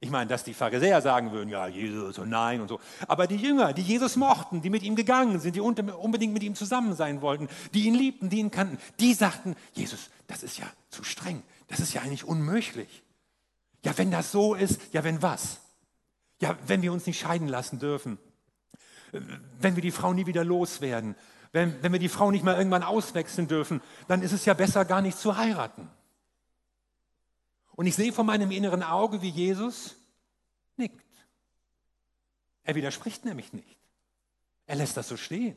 ich 0.01 0.10
meine, 0.10 0.29
dass 0.29 0.45
die 0.45 0.53
Pharisäer 0.53 1.01
sagen 1.01 1.34
würden, 1.34 1.49
ja, 1.49 1.67
Jesus 1.67 2.17
und 2.19 2.29
nein 2.29 2.62
und 2.62 2.69
so. 2.69 2.79
Aber 3.08 3.27
die 3.27 3.36
Jünger, 3.36 3.73
die 3.73 3.82
Jesus 3.82 4.15
mochten, 4.15 4.62
die 4.62 4.69
mit 4.69 4.82
ihm 4.84 4.95
gegangen 4.95 5.41
sind, 5.41 5.58
die 5.58 5.60
unbedingt 5.60 6.34
mit 6.34 6.41
ihm 6.43 6.55
zusammen 6.55 6.95
sein 6.95 7.21
wollten, 7.21 7.49
die 7.73 7.86
ihn 7.86 7.95
liebten, 7.95 8.29
die 8.29 8.39
ihn 8.39 8.49
kannten, 8.49 8.77
die 9.01 9.13
sagten, 9.13 9.58
Jesus, 9.73 10.10
das 10.27 10.41
ist 10.41 10.58
ja 10.58 10.65
zu 10.89 11.03
streng. 11.03 11.43
Das 11.67 11.82
ist 11.82 11.93
ja 11.93 12.01
eigentlich 12.01 12.23
unmöglich. 12.23 13.03
Ja, 13.84 13.97
wenn 13.97 14.10
das 14.10 14.32
so 14.32 14.55
ist, 14.55 14.79
ja, 14.93 15.03
wenn 15.03 15.21
was? 15.21 15.60
Ja, 16.41 16.58
wenn 16.65 16.82
wir 16.82 16.93
uns 16.93 17.05
nicht 17.05 17.19
scheiden 17.19 17.49
lassen 17.49 17.79
dürfen. 17.79 18.17
Wenn 19.12 19.75
wir 19.75 19.82
die 19.82 19.91
Frau 19.91 20.13
nie 20.13 20.27
wieder 20.27 20.45
loswerden. 20.45 21.15
Wenn, 21.51 21.81
wenn 21.81 21.91
wir 21.91 21.99
die 21.99 22.09
Frau 22.09 22.31
nicht 22.31 22.43
mal 22.43 22.57
irgendwann 22.57 22.83
auswechseln 22.83 23.47
dürfen, 23.47 23.81
dann 24.07 24.21
ist 24.21 24.31
es 24.31 24.45
ja 24.45 24.53
besser, 24.53 24.85
gar 24.85 25.01
nicht 25.01 25.17
zu 25.17 25.38
heiraten. 25.38 25.89
Und 27.75 27.88
ich 27.88 27.95
sehe 27.95 28.13
vor 28.13 28.23
meinem 28.23 28.51
inneren 28.51 28.83
Auge, 28.83 29.21
wie 29.21 29.29
Jesus 29.29 29.95
nickt. 30.75 31.05
Er 32.63 32.75
widerspricht 32.75 33.25
nämlich 33.25 33.53
nicht. 33.53 33.77
Er 34.67 34.75
lässt 34.75 34.97
das 34.97 35.07
so 35.07 35.17
stehen. 35.17 35.55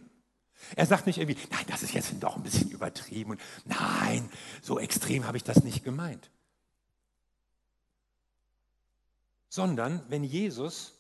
Er 0.77 0.87
sagt 0.87 1.07
nicht 1.07 1.19
irgendwie, 1.19 1.39
nein, 1.51 1.65
das 1.69 1.83
ist 1.83 1.93
jetzt 1.93 2.15
doch 2.21 2.37
ein 2.37 2.43
bisschen 2.43 2.71
übertrieben 2.71 3.33
und 3.33 3.41
nein, 3.65 4.31
so 4.63 4.79
extrem 4.79 5.27
habe 5.27 5.37
ich 5.37 5.45
das 5.45 5.65
nicht 5.65 5.85
gemeint. 5.85 6.31
Sondern 9.49 10.03
wenn 10.09 10.25
Jesus 10.25 10.95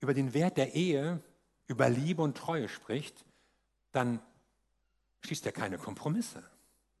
über 0.00 0.12
den 0.12 0.34
Wert 0.34 0.56
der 0.56 0.74
Ehe, 0.74 1.22
über 1.66 1.88
Liebe 1.88 2.22
und 2.22 2.36
Treue 2.36 2.68
spricht, 2.68 3.24
dann 3.92 4.20
schließt 5.22 5.46
er 5.46 5.52
keine 5.52 5.78
Kompromisse. 5.78 6.42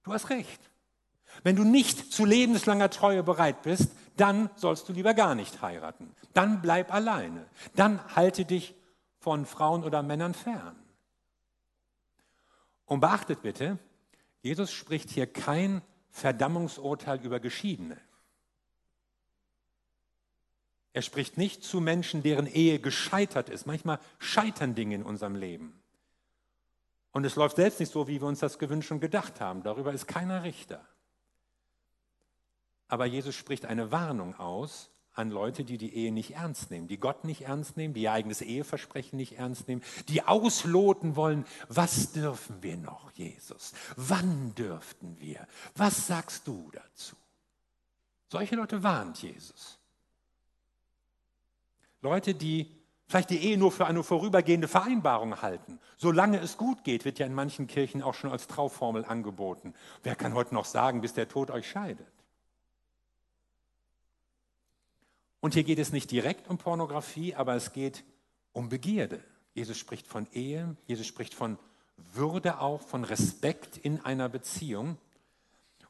Du 0.02 0.12
hast 0.12 0.30
recht. 0.30 0.60
Wenn 1.42 1.56
du 1.56 1.64
nicht 1.64 2.12
zu 2.12 2.24
lebenslanger 2.24 2.90
Treue 2.90 3.22
bereit 3.22 3.62
bist, 3.62 3.92
dann 4.16 4.50
sollst 4.56 4.88
du 4.88 4.92
lieber 4.92 5.14
gar 5.14 5.34
nicht 5.34 5.62
heiraten. 5.62 6.14
Dann 6.34 6.60
bleib 6.60 6.92
alleine. 6.92 7.46
Dann 7.76 8.04
halte 8.14 8.44
dich 8.44 8.74
von 9.18 9.46
Frauen 9.46 9.84
oder 9.84 10.02
Männern 10.02 10.34
fern. 10.34 10.76
Und 12.86 13.00
beachtet 13.00 13.42
bitte, 13.42 13.78
Jesus 14.42 14.72
spricht 14.72 15.10
hier 15.10 15.26
kein 15.26 15.82
Verdammungsurteil 16.10 17.20
über 17.24 17.38
Geschiedene. 17.38 17.96
Er 20.92 21.02
spricht 21.02 21.38
nicht 21.38 21.62
zu 21.62 21.80
Menschen, 21.80 22.22
deren 22.22 22.46
Ehe 22.46 22.80
gescheitert 22.80 23.48
ist. 23.48 23.66
Manchmal 23.66 24.00
scheitern 24.18 24.74
Dinge 24.74 24.96
in 24.96 25.02
unserem 25.04 25.36
Leben. 25.36 25.79
Und 27.12 27.24
es 27.24 27.36
läuft 27.36 27.56
selbst 27.56 27.80
nicht 27.80 27.92
so, 27.92 28.06
wie 28.06 28.20
wir 28.20 28.28
uns 28.28 28.40
das 28.40 28.58
gewünscht 28.58 28.90
und 28.92 29.00
gedacht 29.00 29.40
haben. 29.40 29.62
Darüber 29.62 29.92
ist 29.92 30.06
keiner 30.06 30.44
Richter. 30.44 30.84
Aber 32.88 33.06
Jesus 33.06 33.34
spricht 33.34 33.66
eine 33.66 33.90
Warnung 33.90 34.34
aus 34.34 34.90
an 35.14 35.30
Leute, 35.30 35.64
die 35.64 35.76
die 35.76 35.94
Ehe 35.94 36.12
nicht 36.12 36.32
ernst 36.32 36.70
nehmen, 36.70 36.88
die 36.88 36.98
Gott 36.98 37.24
nicht 37.24 37.42
ernst 37.42 37.76
nehmen, 37.76 37.94
die 37.94 38.02
ihr 38.02 38.12
eigenes 38.12 38.42
Eheversprechen 38.42 39.16
nicht 39.16 39.38
ernst 39.38 39.68
nehmen, 39.68 39.82
die 40.08 40.22
ausloten 40.22 41.16
wollen, 41.16 41.44
was 41.68 42.12
dürfen 42.12 42.62
wir 42.62 42.76
noch, 42.76 43.10
Jesus? 43.12 43.72
Wann 43.96 44.54
dürften 44.54 45.18
wir? 45.20 45.46
Was 45.74 46.06
sagst 46.06 46.46
du 46.46 46.70
dazu? 46.72 47.16
Solche 48.28 48.54
Leute 48.56 48.82
warnt 48.82 49.20
Jesus. 49.20 49.78
Leute, 52.00 52.34
die 52.34 52.79
vielleicht 53.10 53.30
die 53.30 53.44
Ehe 53.44 53.58
nur 53.58 53.72
für 53.72 53.86
eine 53.86 54.04
vorübergehende 54.04 54.68
Vereinbarung 54.68 55.42
halten. 55.42 55.80
Solange 55.96 56.38
es 56.38 56.56
gut 56.56 56.84
geht, 56.84 57.04
wird 57.04 57.18
ja 57.18 57.26
in 57.26 57.34
manchen 57.34 57.66
Kirchen 57.66 58.02
auch 58.02 58.14
schon 58.14 58.30
als 58.30 58.46
Trauformel 58.46 59.04
angeboten. 59.04 59.74
Wer 60.04 60.14
kann 60.14 60.34
heute 60.34 60.54
noch 60.54 60.64
sagen, 60.64 61.00
bis 61.00 61.12
der 61.12 61.28
Tod 61.28 61.50
euch 61.50 61.68
scheidet? 61.68 62.06
Und 65.40 65.54
hier 65.54 65.64
geht 65.64 65.80
es 65.80 65.90
nicht 65.90 66.10
direkt 66.12 66.48
um 66.48 66.58
Pornografie, 66.58 67.34
aber 67.34 67.56
es 67.56 67.72
geht 67.72 68.04
um 68.52 68.68
Begierde. 68.68 69.24
Jesus 69.54 69.76
spricht 69.76 70.06
von 70.06 70.28
Ehe, 70.32 70.76
Jesus 70.86 71.06
spricht 71.06 71.34
von 71.34 71.58
Würde 71.96 72.60
auch, 72.60 72.80
von 72.80 73.02
Respekt 73.02 73.76
in 73.76 74.04
einer 74.04 74.28
Beziehung. 74.28 74.98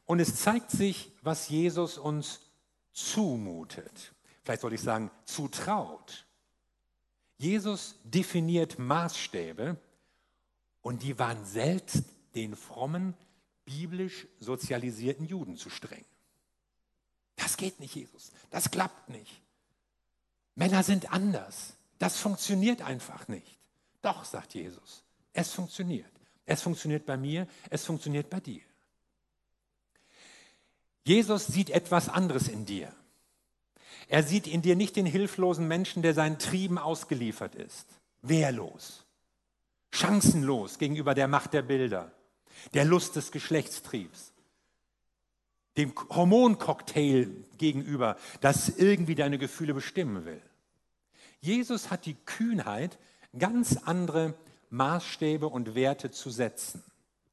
Und 0.07 0.19
es 0.19 0.37
zeigt 0.37 0.71
sich, 0.71 1.11
was 1.21 1.49
Jesus 1.49 1.99
uns 1.99 2.39
zumutet. 2.93 4.13
Vielleicht 4.43 4.61
soll 4.61 4.73
ich 4.73 4.81
sagen, 4.81 5.11
zutraut. 5.25 6.25
Jesus 7.41 7.95
definiert 8.03 8.77
Maßstäbe 8.77 9.75
und 10.83 11.01
die 11.01 11.17
waren 11.17 11.43
selbst 11.43 12.03
den 12.35 12.55
frommen, 12.55 13.15
biblisch 13.65 14.27
sozialisierten 14.39 15.25
Juden 15.25 15.57
zu 15.57 15.71
streng. 15.71 16.05
Das 17.37 17.57
geht 17.57 17.79
nicht, 17.79 17.95
Jesus. 17.95 18.31
Das 18.51 18.69
klappt 18.69 19.09
nicht. 19.09 19.41
Männer 20.53 20.83
sind 20.83 21.11
anders. 21.11 21.73
Das 21.97 22.17
funktioniert 22.17 22.83
einfach 22.83 23.27
nicht. 23.27 23.57
Doch, 24.03 24.23
sagt 24.23 24.53
Jesus, 24.53 25.03
es 25.33 25.51
funktioniert. 25.51 26.11
Es 26.45 26.61
funktioniert 26.61 27.07
bei 27.07 27.17
mir, 27.17 27.47
es 27.71 27.85
funktioniert 27.85 28.29
bei 28.29 28.39
dir. 28.39 28.61
Jesus 31.05 31.47
sieht 31.47 31.71
etwas 31.71 32.07
anderes 32.07 32.47
in 32.47 32.67
dir. 32.67 32.93
Er 34.07 34.23
sieht 34.23 34.47
in 34.47 34.61
dir 34.61 34.75
nicht 34.75 34.95
den 34.95 35.05
hilflosen 35.05 35.67
Menschen, 35.67 36.01
der 36.01 36.13
seinen 36.13 36.39
Trieben 36.39 36.77
ausgeliefert 36.77 37.55
ist, 37.55 37.87
wehrlos, 38.21 39.05
chancenlos 39.91 40.77
gegenüber 40.77 41.13
der 41.13 41.27
Macht 41.27 41.53
der 41.53 41.61
Bilder, 41.61 42.11
der 42.73 42.85
Lust 42.85 43.15
des 43.15 43.31
Geschlechtstriebs, 43.31 44.33
dem 45.77 45.93
Hormoncocktail 46.09 47.29
gegenüber, 47.57 48.17
das 48.41 48.69
irgendwie 48.69 49.15
deine 49.15 49.37
Gefühle 49.37 49.73
bestimmen 49.73 50.25
will. 50.25 50.41
Jesus 51.39 51.89
hat 51.89 52.05
die 52.05 52.15
Kühnheit, 52.25 52.99
ganz 53.37 53.77
andere 53.85 54.35
Maßstäbe 54.69 55.47
und 55.47 55.75
Werte 55.75 56.11
zu 56.11 56.29
setzen. 56.29 56.83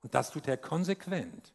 Und 0.02 0.14
das 0.14 0.30
tut 0.30 0.46
er 0.48 0.56
konsequent. 0.56 1.52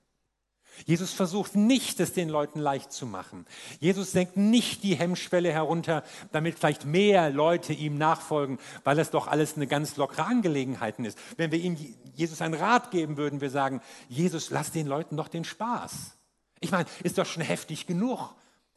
Jesus 0.85 1.13
versucht 1.13 1.55
nicht, 1.55 1.99
es 1.99 2.13
den 2.13 2.29
Leuten 2.29 2.59
leicht 2.59 2.91
zu 2.91 3.05
machen. 3.05 3.45
Jesus 3.79 4.11
senkt 4.11 4.37
nicht 4.37 4.83
die 4.83 4.95
Hemmschwelle 4.95 5.51
herunter, 5.51 6.03
damit 6.31 6.57
vielleicht 6.57 6.85
mehr 6.85 7.29
Leute 7.29 7.73
ihm 7.73 7.97
nachfolgen, 7.97 8.59
weil 8.83 8.99
es 8.99 9.11
doch 9.11 9.27
alles 9.27 9.55
eine 9.55 9.67
ganz 9.67 9.97
lockere 9.97 10.25
Angelegenheit 10.25 10.99
ist. 10.99 11.17
Wenn 11.37 11.51
wir 11.51 11.59
ihm 11.59 11.77
Jesus 12.15 12.41
einen 12.41 12.53
Rat 12.53 12.91
geben 12.91 13.17
würden, 13.17 13.41
wir 13.41 13.49
sagen, 13.49 13.81
Jesus, 14.09 14.49
lass 14.49 14.71
den 14.71 14.87
Leuten 14.87 15.17
doch 15.17 15.27
den 15.27 15.43
Spaß. 15.43 16.17
Ich 16.59 16.71
meine, 16.71 16.85
ist 17.03 17.17
doch 17.17 17.25
schon 17.25 17.43
heftig 17.43 17.87
genug, 17.87 18.35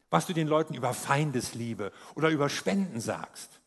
was 0.09 0.25
du 0.25 0.33
den 0.33 0.47
Leuten 0.47 0.73
über 0.73 0.93
Feindesliebe 0.93 1.91
oder 2.15 2.29
über 2.29 2.49
Spenden 2.49 2.99
sagst. 3.01 3.59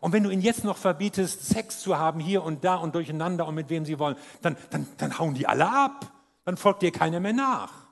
Und 0.00 0.12
wenn 0.12 0.22
du 0.22 0.30
ihnen 0.30 0.42
jetzt 0.42 0.64
noch 0.64 0.76
verbietest, 0.76 1.46
Sex 1.46 1.80
zu 1.80 1.98
haben 1.98 2.20
hier 2.20 2.42
und 2.42 2.64
da 2.64 2.74
und 2.76 2.94
durcheinander 2.94 3.46
und 3.46 3.54
mit 3.54 3.70
wem 3.70 3.84
sie 3.84 3.98
wollen, 3.98 4.16
dann, 4.42 4.56
dann, 4.70 4.86
dann 4.98 5.18
hauen 5.18 5.34
die 5.34 5.46
alle 5.46 5.70
ab. 5.70 6.12
Dann 6.46 6.56
folgt 6.56 6.82
dir 6.82 6.92
keiner 6.92 7.18
mehr 7.18 7.32
nach. 7.32 7.88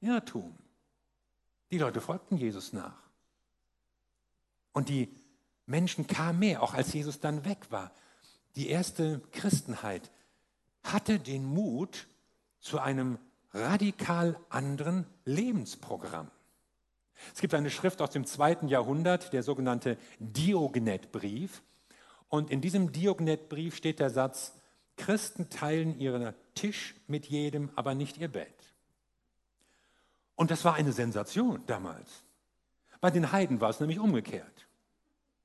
Irrtum. 0.00 0.56
Die 1.72 1.78
Leute 1.78 2.00
folgten 2.00 2.36
Jesus 2.36 2.72
nach. 2.72 3.02
Und 4.72 4.88
die 4.88 5.12
Menschen 5.66 6.06
kamen 6.06 6.38
mehr, 6.38 6.62
auch 6.62 6.74
als 6.74 6.92
Jesus 6.92 7.18
dann 7.18 7.44
weg 7.44 7.66
war. 7.70 7.90
Die 8.54 8.68
erste 8.68 9.20
Christenheit 9.32 10.12
hatte 10.84 11.18
den 11.18 11.44
Mut 11.44 12.06
zu 12.60 12.78
einem 12.78 13.18
radikal 13.52 14.38
anderen 14.48 15.04
Lebensprogramm. 15.24 16.30
Es 17.34 17.40
gibt 17.40 17.54
eine 17.54 17.70
Schrift 17.70 18.00
aus 18.00 18.10
dem 18.10 18.26
zweiten 18.26 18.68
Jahrhundert, 18.68 19.32
der 19.32 19.42
sogenannte 19.42 19.98
Diognetbrief. 20.20 21.62
Und 22.28 22.52
in 22.52 22.60
diesem 22.60 22.92
Diognetbrief 22.92 23.74
steht 23.74 23.98
der 23.98 24.10
Satz, 24.10 24.54
Christen 24.96 25.50
teilen 25.50 25.98
ihren 25.98 26.34
Tisch 26.54 26.94
mit 27.06 27.26
jedem, 27.26 27.70
aber 27.74 27.94
nicht 27.94 28.18
ihr 28.18 28.28
Bett. 28.28 28.54
Und 30.36 30.50
das 30.50 30.64
war 30.64 30.74
eine 30.74 30.92
Sensation 30.92 31.62
damals. 31.66 32.24
Bei 33.00 33.10
den 33.10 33.32
Heiden 33.32 33.60
war 33.60 33.70
es 33.70 33.80
nämlich 33.80 33.98
umgekehrt. 33.98 34.66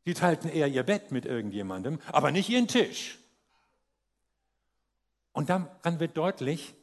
Sie 0.06 0.14
teilten 0.14 0.50
eher 0.50 0.68
ihr 0.68 0.84
Bett 0.84 1.12
mit 1.12 1.26
irgendjemandem, 1.26 2.00
aber 2.12 2.32
nicht 2.32 2.50
ihren 2.50 2.68
Tisch. 2.68 3.20
Und 5.34 5.50
daran 5.50 6.00
wird 6.00 6.18
deutlich, 6.18 6.74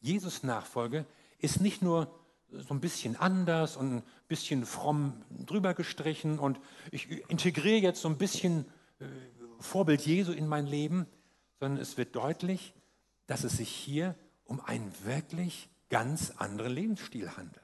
Jesus 0.00 0.42
Nachfolge 0.42 1.06
ist 1.38 1.60
nicht 1.60 1.82
nur 1.82 2.14
so 2.50 2.74
ein 2.74 2.80
bisschen 2.80 3.16
anders 3.16 3.76
und 3.76 3.96
ein 3.96 4.02
bisschen 4.28 4.64
fromm 4.64 5.22
drüber 5.30 5.74
gestrichen 5.74 6.38
und 6.38 6.60
ich 6.90 7.10
integriere 7.28 7.80
jetzt 7.80 8.00
so 8.00 8.08
ein 8.08 8.18
bisschen 8.18 8.66
äh, 9.00 9.04
Vorbild 9.58 10.02
Jesu 10.02 10.32
in 10.32 10.46
mein 10.46 10.66
Leben, 10.66 11.06
sondern 11.60 11.80
es 11.80 11.96
wird 11.96 12.14
deutlich, 12.14 12.74
dass 13.26 13.44
es 13.44 13.56
sich 13.56 13.70
hier 13.70 14.14
um 14.44 14.60
einen 14.60 14.92
wirklich 15.04 15.68
ganz 15.90 16.32
anderen 16.36 16.72
Lebensstil 16.72 17.36
handelt, 17.36 17.60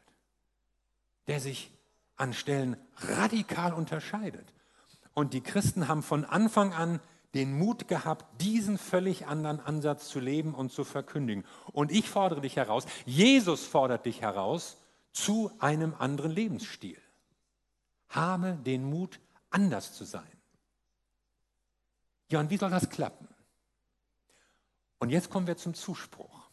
der 1.26 1.40
sich 1.40 1.70
an 2.16 2.32
Stellen 2.32 2.76
radikal 2.96 3.72
unterscheidet. 3.72 4.52
Und 5.14 5.34
die 5.34 5.40
Christen 5.40 5.88
haben 5.88 6.02
von 6.02 6.24
Anfang 6.24 6.72
an 6.72 7.00
den 7.34 7.56
Mut 7.56 7.88
gehabt, 7.88 8.40
diesen 8.40 8.78
völlig 8.78 9.26
anderen 9.26 9.60
Ansatz 9.60 10.08
zu 10.08 10.20
leben 10.20 10.54
und 10.54 10.70
zu 10.70 10.84
verkündigen. 10.84 11.44
Und 11.72 11.90
ich 11.90 12.08
fordere 12.08 12.42
dich 12.42 12.56
heraus, 12.56 12.84
Jesus 13.06 13.64
fordert 13.64 14.06
dich 14.06 14.20
heraus 14.20 14.76
zu 15.12 15.50
einem 15.58 15.94
anderen 15.94 16.30
Lebensstil. 16.30 17.00
Habe 18.08 18.58
den 18.64 18.84
Mut, 18.84 19.18
anders 19.50 19.94
zu 19.94 20.04
sein. 20.04 20.22
Ja, 22.30 22.40
und 22.40 22.50
wie 22.50 22.56
soll 22.56 22.70
das 22.70 22.88
klappen? 22.88 23.28
Und 25.02 25.10
jetzt 25.10 25.30
kommen 25.30 25.48
wir 25.48 25.56
zum 25.56 25.74
Zuspruch. 25.74 26.48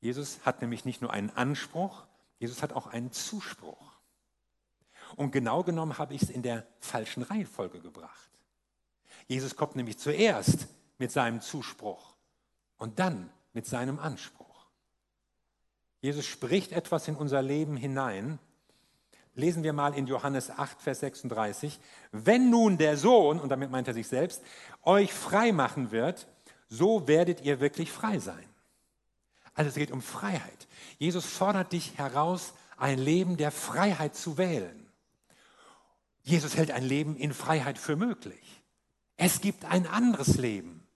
Jesus 0.00 0.38
hat 0.46 0.62
nämlich 0.62 0.86
nicht 0.86 1.02
nur 1.02 1.12
einen 1.12 1.28
Anspruch, 1.28 2.06
Jesus 2.38 2.62
hat 2.62 2.72
auch 2.72 2.86
einen 2.86 3.12
Zuspruch. 3.12 3.92
Und 5.14 5.30
genau 5.30 5.62
genommen 5.64 5.98
habe 5.98 6.14
ich 6.14 6.22
es 6.22 6.30
in 6.30 6.40
der 6.40 6.66
falschen 6.80 7.22
Reihenfolge 7.22 7.80
gebracht. 7.82 8.30
Jesus 9.26 9.54
kommt 9.54 9.76
nämlich 9.76 9.98
zuerst 9.98 10.66
mit 10.96 11.12
seinem 11.12 11.42
Zuspruch 11.42 12.14
und 12.78 12.98
dann 12.98 13.28
mit 13.52 13.66
seinem 13.66 13.98
Anspruch. 13.98 14.64
Jesus 16.00 16.24
spricht 16.24 16.72
etwas 16.72 17.06
in 17.06 17.16
unser 17.16 17.42
Leben 17.42 17.76
hinein. 17.76 18.38
Lesen 19.34 19.62
wir 19.62 19.74
mal 19.74 19.92
in 19.92 20.06
Johannes 20.06 20.48
8, 20.48 20.80
Vers 20.80 21.00
36. 21.00 21.78
Wenn 22.12 22.48
nun 22.48 22.78
der 22.78 22.96
Sohn, 22.96 23.40
und 23.40 23.50
damit 23.50 23.70
meint 23.70 23.88
er 23.88 23.94
sich 23.94 24.08
selbst, 24.08 24.42
euch 24.84 25.12
frei 25.12 25.52
machen 25.52 25.90
wird, 25.90 26.28
so 26.68 27.06
werdet 27.06 27.42
ihr 27.42 27.60
wirklich 27.60 27.92
frei 27.92 28.18
sein. 28.18 28.48
Also 29.54 29.68
es 29.68 29.74
geht 29.76 29.90
um 29.90 30.02
Freiheit. 30.02 30.66
Jesus 30.98 31.24
fordert 31.24 31.72
dich 31.72 31.96
heraus, 31.96 32.54
ein 32.76 32.98
Leben 32.98 33.36
der 33.36 33.52
Freiheit 33.52 34.16
zu 34.16 34.36
wählen. 34.36 34.84
Jesus 36.22 36.56
hält 36.56 36.70
ein 36.70 36.84
Leben 36.84 37.16
in 37.16 37.32
Freiheit 37.32 37.78
für 37.78 37.96
möglich. 37.96 38.62
Es 39.16 39.40
gibt 39.40 39.64
ein 39.64 39.86
anderes 39.86 40.36
Leben 40.36 40.86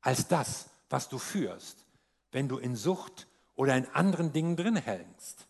als 0.00 0.28
das, 0.28 0.70
was 0.88 1.08
du 1.08 1.18
führst, 1.18 1.84
wenn 2.30 2.48
du 2.48 2.58
in 2.58 2.76
Sucht 2.76 3.26
oder 3.54 3.76
in 3.76 3.86
anderen 3.88 4.32
Dingen 4.32 4.56
drin 4.56 4.76
hängst. 4.76 5.46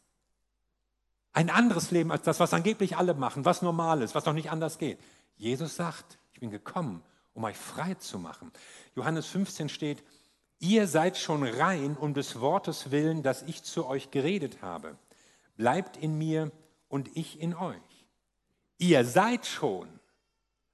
Ein 1.33 1.51
anderes 1.51 1.91
Leben 1.91 2.11
als 2.11 2.23
das, 2.23 2.41
was 2.41 2.55
angeblich 2.55 2.97
alle 2.97 3.15
machen, 3.15 3.45
was 3.45 3.63
normal 3.63 4.03
ist, 4.03 4.15
was 4.15 4.25
noch 4.25 4.33
nicht 4.33 4.51
anders 4.51 4.79
geht. 4.79 4.99
Jesus 5.37 5.77
sagt, 5.77 6.19
ich 6.33 6.41
bin 6.41 6.51
gekommen, 6.51 7.03
um 7.35 7.45
euch 7.45 7.57
frei 7.57 7.95
zu 7.95 8.19
machen. 8.19 8.53
Johannes 8.95 9.27
15 9.27 9.69
steht, 9.69 10.03
ihr 10.59 10.87
seid 10.87 11.17
schon 11.17 11.43
rein 11.43 11.97
um 11.97 12.15
des 12.15 12.41
Wortes 12.41 12.91
willen, 12.91 13.23
das 13.23 13.43
ich 13.43 13.63
zu 13.63 13.87
euch 13.87 14.11
geredet 14.11 14.63
habe. 14.63 14.97
Bleibt 15.57 15.97
in 15.97 16.17
mir 16.19 16.51
und 16.89 17.17
ich 17.17 17.41
in 17.41 17.55
euch. 17.55 18.07
Ihr 18.79 19.05
seid 19.05 19.47
schon 19.47 19.89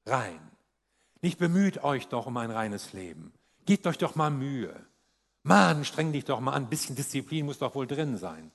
rein. 0.07 0.41
Nicht 1.23 1.39
bemüht 1.39 1.83
euch 1.83 2.09
doch 2.09 2.27
um 2.27 2.37
ein 2.37 2.51
reines 2.51 2.93
Leben. 2.93 3.33
Gebt 3.65 3.87
euch 3.87 3.99
doch 3.99 4.15
mal 4.15 4.31
Mühe. 4.31 4.75
Mann, 5.43 5.85
streng 5.85 6.13
dich 6.13 6.25
doch 6.25 6.41
mal 6.41 6.53
an. 6.53 6.65
Ein 6.65 6.71
bisschen 6.71 6.97
Disziplin 6.97 7.47
muss 7.47 7.59
doch 7.59 7.75
wohl 7.75 7.87
drin 7.87 8.17
sein. 8.17 8.53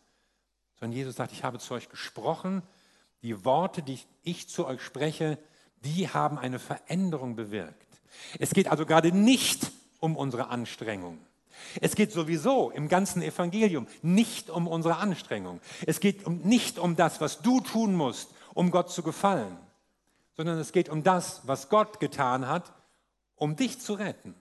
Sondern 0.79 0.97
Jesus 0.97 1.15
sagt, 1.15 1.33
ich 1.33 1.43
habe 1.43 1.59
zu 1.59 1.73
euch 1.73 1.89
gesprochen. 1.89 2.63
Die 3.21 3.45
Worte, 3.45 3.83
die 3.83 3.99
ich 4.23 4.49
zu 4.49 4.65
euch 4.65 4.81
spreche, 4.81 5.37
die 5.83 6.09
haben 6.09 6.37
eine 6.37 6.59
Veränderung 6.59 7.35
bewirkt. 7.35 7.90
Es 8.39 8.51
geht 8.51 8.67
also 8.67 8.85
gerade 8.85 9.11
nicht 9.11 9.71
um 9.99 10.15
unsere 10.15 10.49
Anstrengung. 10.49 11.19
Es 11.79 11.95
geht 11.95 12.11
sowieso 12.11 12.71
im 12.71 12.87
ganzen 12.87 13.21
Evangelium 13.21 13.87
nicht 14.01 14.49
um 14.49 14.67
unsere 14.67 14.97
Anstrengung. 14.97 15.61
Es 15.85 15.99
geht 15.99 16.25
um, 16.25 16.39
nicht 16.39 16.79
um 16.79 16.95
das, 16.95 17.21
was 17.21 17.41
du 17.41 17.61
tun 17.61 17.95
musst, 17.95 18.29
um 18.53 18.71
Gott 18.71 18.91
zu 18.91 19.03
gefallen, 19.03 19.57
sondern 20.35 20.57
es 20.57 20.71
geht 20.71 20.89
um 20.89 21.03
das, 21.03 21.41
was 21.45 21.69
Gott 21.69 21.99
getan 21.99 22.47
hat, 22.47 22.73
um 23.35 23.55
dich 23.55 23.79
zu 23.79 23.93
retten. 23.93 24.35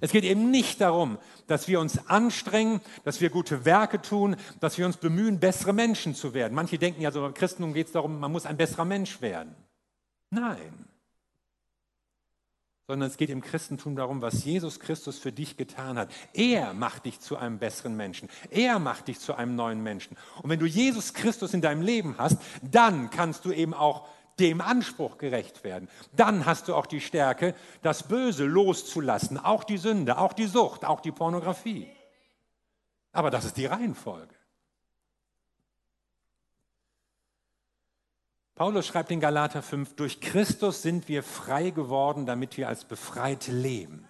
Es 0.00 0.12
geht 0.12 0.24
eben 0.24 0.50
nicht 0.50 0.80
darum, 0.80 1.18
dass 1.46 1.68
wir 1.68 1.78
uns 1.78 2.08
anstrengen, 2.08 2.80
dass 3.04 3.20
wir 3.20 3.28
gute 3.28 3.64
Werke 3.64 4.00
tun, 4.00 4.36
dass 4.60 4.78
wir 4.78 4.86
uns 4.86 4.96
bemühen, 4.96 5.40
bessere 5.40 5.74
Menschen 5.74 6.14
zu 6.14 6.32
werden. 6.32 6.54
Manche 6.54 6.78
denken 6.78 7.02
ja 7.02 7.12
so, 7.12 7.20
beim 7.20 7.34
Christentum 7.34 7.74
geht 7.74 7.88
es 7.88 7.92
darum, 7.92 8.18
man 8.18 8.32
muss 8.32 8.46
ein 8.46 8.56
besserer 8.56 8.86
Mensch 8.86 9.20
werden. 9.20 9.54
Nein. 10.30 10.89
Sondern 12.90 13.08
es 13.08 13.18
geht 13.18 13.30
im 13.30 13.40
Christentum 13.40 13.94
darum, 13.94 14.20
was 14.20 14.42
Jesus 14.42 14.80
Christus 14.80 15.16
für 15.16 15.30
dich 15.30 15.56
getan 15.56 15.96
hat. 15.96 16.10
Er 16.32 16.74
macht 16.74 17.06
dich 17.06 17.20
zu 17.20 17.36
einem 17.36 17.60
besseren 17.60 17.96
Menschen. 17.96 18.28
Er 18.50 18.80
macht 18.80 19.06
dich 19.06 19.20
zu 19.20 19.36
einem 19.36 19.54
neuen 19.54 19.80
Menschen. 19.80 20.16
Und 20.42 20.50
wenn 20.50 20.58
du 20.58 20.66
Jesus 20.66 21.14
Christus 21.14 21.54
in 21.54 21.60
deinem 21.60 21.82
Leben 21.82 22.16
hast, 22.18 22.38
dann 22.68 23.10
kannst 23.10 23.44
du 23.44 23.52
eben 23.52 23.74
auch 23.74 24.08
dem 24.40 24.60
Anspruch 24.60 25.18
gerecht 25.18 25.62
werden. 25.62 25.88
Dann 26.16 26.46
hast 26.46 26.66
du 26.66 26.74
auch 26.74 26.86
die 26.86 27.00
Stärke, 27.00 27.54
das 27.82 28.08
Böse 28.08 28.44
loszulassen, 28.44 29.38
auch 29.38 29.62
die 29.62 29.78
Sünde, 29.78 30.18
auch 30.18 30.32
die 30.32 30.46
Sucht, 30.46 30.84
auch 30.84 30.98
die 30.98 31.12
Pornografie. 31.12 31.86
Aber 33.12 33.30
das 33.30 33.44
ist 33.44 33.56
die 33.56 33.66
Reihenfolge. 33.66 34.34
Paulus 38.60 38.86
schreibt 38.86 39.10
in 39.10 39.20
Galater 39.20 39.62
5, 39.62 39.96
durch 39.96 40.20
Christus 40.20 40.82
sind 40.82 41.08
wir 41.08 41.22
frei 41.22 41.70
geworden, 41.70 42.26
damit 42.26 42.58
wir 42.58 42.68
als 42.68 42.84
Befreite 42.84 43.52
leben. 43.52 44.06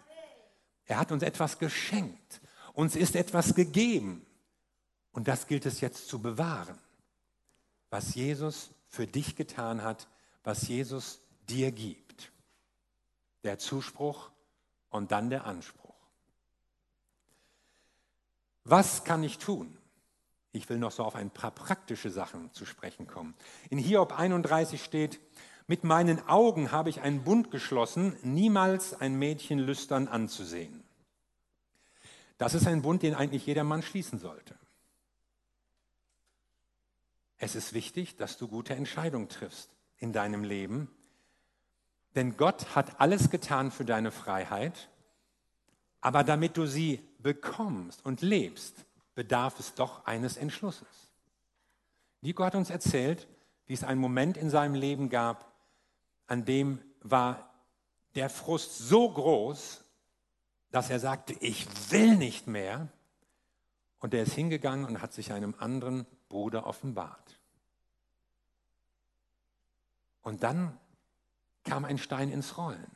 Er 0.86 0.98
hat 0.98 1.12
uns 1.12 1.22
etwas 1.22 1.60
geschenkt, 1.60 2.40
uns 2.72 2.96
ist 2.96 3.14
etwas 3.14 3.54
gegeben. 3.54 4.26
Und 5.12 5.28
das 5.28 5.46
gilt 5.46 5.66
es 5.66 5.80
jetzt 5.80 6.08
zu 6.08 6.20
bewahren, 6.20 6.76
was 7.90 8.16
Jesus 8.16 8.70
für 8.88 9.06
dich 9.06 9.36
getan 9.36 9.84
hat, 9.84 10.08
was 10.42 10.66
Jesus 10.66 11.20
dir 11.48 11.70
gibt. 11.70 12.32
Der 13.44 13.56
Zuspruch 13.60 14.32
und 14.88 15.12
dann 15.12 15.30
der 15.30 15.46
Anspruch. 15.46 15.94
Was 18.64 19.04
kann 19.04 19.22
ich 19.22 19.38
tun? 19.38 19.78
Ich 20.52 20.68
will 20.68 20.78
noch 20.78 20.90
so 20.90 21.04
auf 21.04 21.14
ein 21.14 21.30
paar 21.30 21.52
praktische 21.52 22.10
Sachen 22.10 22.52
zu 22.52 22.66
sprechen 22.66 23.06
kommen. 23.06 23.34
In 23.70 23.78
Hiob 23.78 24.18
31 24.18 24.82
steht, 24.82 25.20
mit 25.66 25.84
meinen 25.84 26.26
Augen 26.28 26.72
habe 26.72 26.90
ich 26.90 27.00
einen 27.00 27.22
Bund 27.22 27.52
geschlossen, 27.52 28.16
niemals 28.22 28.92
ein 28.92 29.14
Mädchen 29.14 29.60
lüstern 29.60 30.08
anzusehen. 30.08 30.82
Das 32.38 32.54
ist 32.54 32.66
ein 32.66 32.82
Bund, 32.82 33.02
den 33.02 33.14
eigentlich 33.14 33.46
jeder 33.46 33.62
Mann 33.62 33.82
schließen 33.82 34.18
sollte. 34.18 34.58
Es 37.38 37.54
ist 37.54 37.72
wichtig, 37.72 38.16
dass 38.16 38.36
du 38.36 38.48
gute 38.48 38.74
Entscheidungen 38.74 39.28
triffst 39.28 39.70
in 39.98 40.12
deinem 40.12 40.42
Leben, 40.42 40.90
denn 42.14 42.36
Gott 42.36 42.74
hat 42.74 43.00
alles 43.00 43.30
getan 43.30 43.70
für 43.70 43.84
deine 43.84 44.10
Freiheit, 44.10 44.90
aber 46.00 46.24
damit 46.24 46.56
du 46.56 46.66
sie 46.66 47.00
bekommst 47.18 48.04
und 48.04 48.22
lebst, 48.22 48.84
bedarf 49.14 49.58
es 49.58 49.74
doch 49.74 50.06
eines 50.06 50.36
Entschlusses. 50.36 51.12
Nico 52.20 52.44
hat 52.44 52.54
uns 52.54 52.70
erzählt, 52.70 53.26
wie 53.66 53.74
es 53.74 53.84
einen 53.84 54.00
Moment 54.00 54.36
in 54.36 54.50
seinem 54.50 54.74
Leben 54.74 55.08
gab, 55.08 55.52
an 56.26 56.44
dem 56.44 56.80
war 57.00 57.50
der 58.14 58.30
Frust 58.30 58.78
so 58.78 59.10
groß, 59.10 59.82
dass 60.70 60.90
er 60.90 61.00
sagte, 61.00 61.34
ich 61.40 61.66
will 61.90 62.16
nicht 62.16 62.46
mehr. 62.46 62.88
Und 63.98 64.14
er 64.14 64.22
ist 64.22 64.32
hingegangen 64.32 64.86
und 64.86 65.02
hat 65.02 65.12
sich 65.12 65.32
einem 65.32 65.54
anderen 65.58 66.06
Bruder 66.28 66.66
offenbart. 66.66 67.38
Und 70.22 70.42
dann 70.42 70.78
kam 71.64 71.84
ein 71.84 71.98
Stein 71.98 72.30
ins 72.30 72.56
Rollen. 72.56 72.90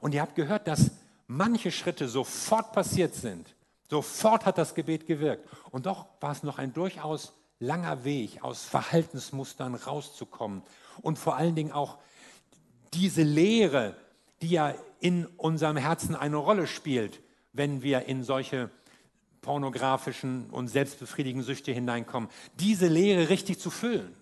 Und 0.00 0.14
ihr 0.14 0.20
habt 0.20 0.34
gehört, 0.34 0.66
dass 0.66 0.90
manche 1.26 1.70
Schritte 1.70 2.08
sofort 2.08 2.72
passiert 2.72 3.14
sind. 3.14 3.54
Sofort 3.92 4.46
hat 4.46 4.56
das 4.56 4.74
Gebet 4.74 5.06
gewirkt. 5.06 5.46
Und 5.70 5.84
doch 5.84 6.06
war 6.18 6.32
es 6.32 6.42
noch 6.42 6.56
ein 6.56 6.72
durchaus 6.72 7.34
langer 7.58 8.04
Weg, 8.04 8.42
aus 8.42 8.64
Verhaltensmustern 8.64 9.74
rauszukommen. 9.74 10.62
Und 11.02 11.18
vor 11.18 11.36
allen 11.36 11.54
Dingen 11.54 11.72
auch 11.72 11.98
diese 12.94 13.20
Lehre, 13.20 13.94
die 14.40 14.48
ja 14.48 14.74
in 15.00 15.26
unserem 15.26 15.76
Herzen 15.76 16.14
eine 16.14 16.38
Rolle 16.38 16.66
spielt, 16.66 17.20
wenn 17.52 17.82
wir 17.82 18.06
in 18.06 18.24
solche 18.24 18.70
pornografischen 19.42 20.48
und 20.48 20.68
selbstbefriedigenden 20.68 21.44
Süchte 21.44 21.70
hineinkommen, 21.70 22.30
diese 22.60 22.86
Lehre 22.86 23.28
richtig 23.28 23.58
zu 23.58 23.68
füllen. 23.68 24.16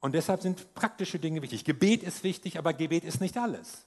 Und 0.00 0.12
deshalb 0.14 0.40
sind 0.40 0.72
praktische 0.72 1.18
Dinge 1.18 1.42
wichtig. 1.42 1.66
Gebet 1.66 2.02
ist 2.02 2.24
wichtig, 2.24 2.58
aber 2.58 2.72
Gebet 2.72 3.04
ist 3.04 3.20
nicht 3.20 3.36
alles. 3.36 3.84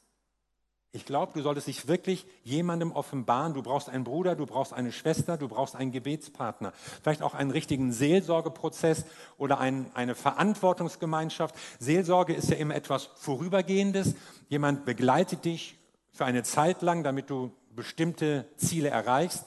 Ich 0.96 1.08
glaube, 1.08 1.32
du 1.34 1.42
solltest 1.42 1.66
dich 1.66 1.88
wirklich 1.88 2.28
jemandem 2.44 2.92
offenbaren. 2.92 3.56
Du 3.56 3.64
brauchst 3.64 3.90
einen 3.90 4.04
Bruder, 4.04 4.36
du 4.36 4.46
brauchst 4.46 4.74
eine 4.74 4.92
Schwester, 4.92 5.38
du 5.38 5.48
brauchst 5.48 5.76
einen 5.76 5.92
Gebetspartner. 5.92 6.72
Vielleicht 7.02 7.24
auch 7.24 7.34
einen 7.34 7.50
richtigen 7.50 7.92
Seelsorgeprozess 7.92 9.06
oder 9.40 9.60
ein, 9.60 9.90
eine 9.96 10.14
Verantwortungsgemeinschaft. 10.14 11.56
Seelsorge 11.80 12.36
ist 12.36 12.52
ja 12.52 12.58
immer 12.58 12.76
etwas 12.76 13.10
Vorübergehendes. 13.16 14.14
Jemand 14.50 14.86
begleitet 14.86 15.46
dich 15.46 15.80
für 16.12 16.26
eine 16.26 16.44
Zeit 16.44 16.84
lang, 16.84 17.04
damit 17.04 17.32
du 17.32 17.52
bestimmte 17.76 18.46
Ziele 18.58 18.90
erreichst. 18.90 19.46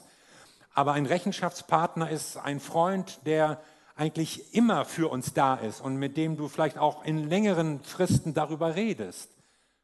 Aber 0.73 0.91
ein 0.91 1.05
Rechenschaftspartner 1.05 2.09
ist 2.09 2.35
ein 2.35 2.59
Freund, 2.59 3.25
der 3.25 3.61
eigentlich 3.95 4.53
immer 4.53 4.83
für 4.83 5.07
uns 5.07 5.33
da 5.33 5.55
ist 5.55 5.79
und 5.79 5.95
mit 5.95 6.17
dem 6.17 6.35
du 6.35 6.49
vielleicht 6.49 6.77
auch 6.77 7.05
in 7.05 7.29
längeren 7.29 7.79
Fristen 7.83 8.33
darüber 8.33 8.75
redest 8.75 9.36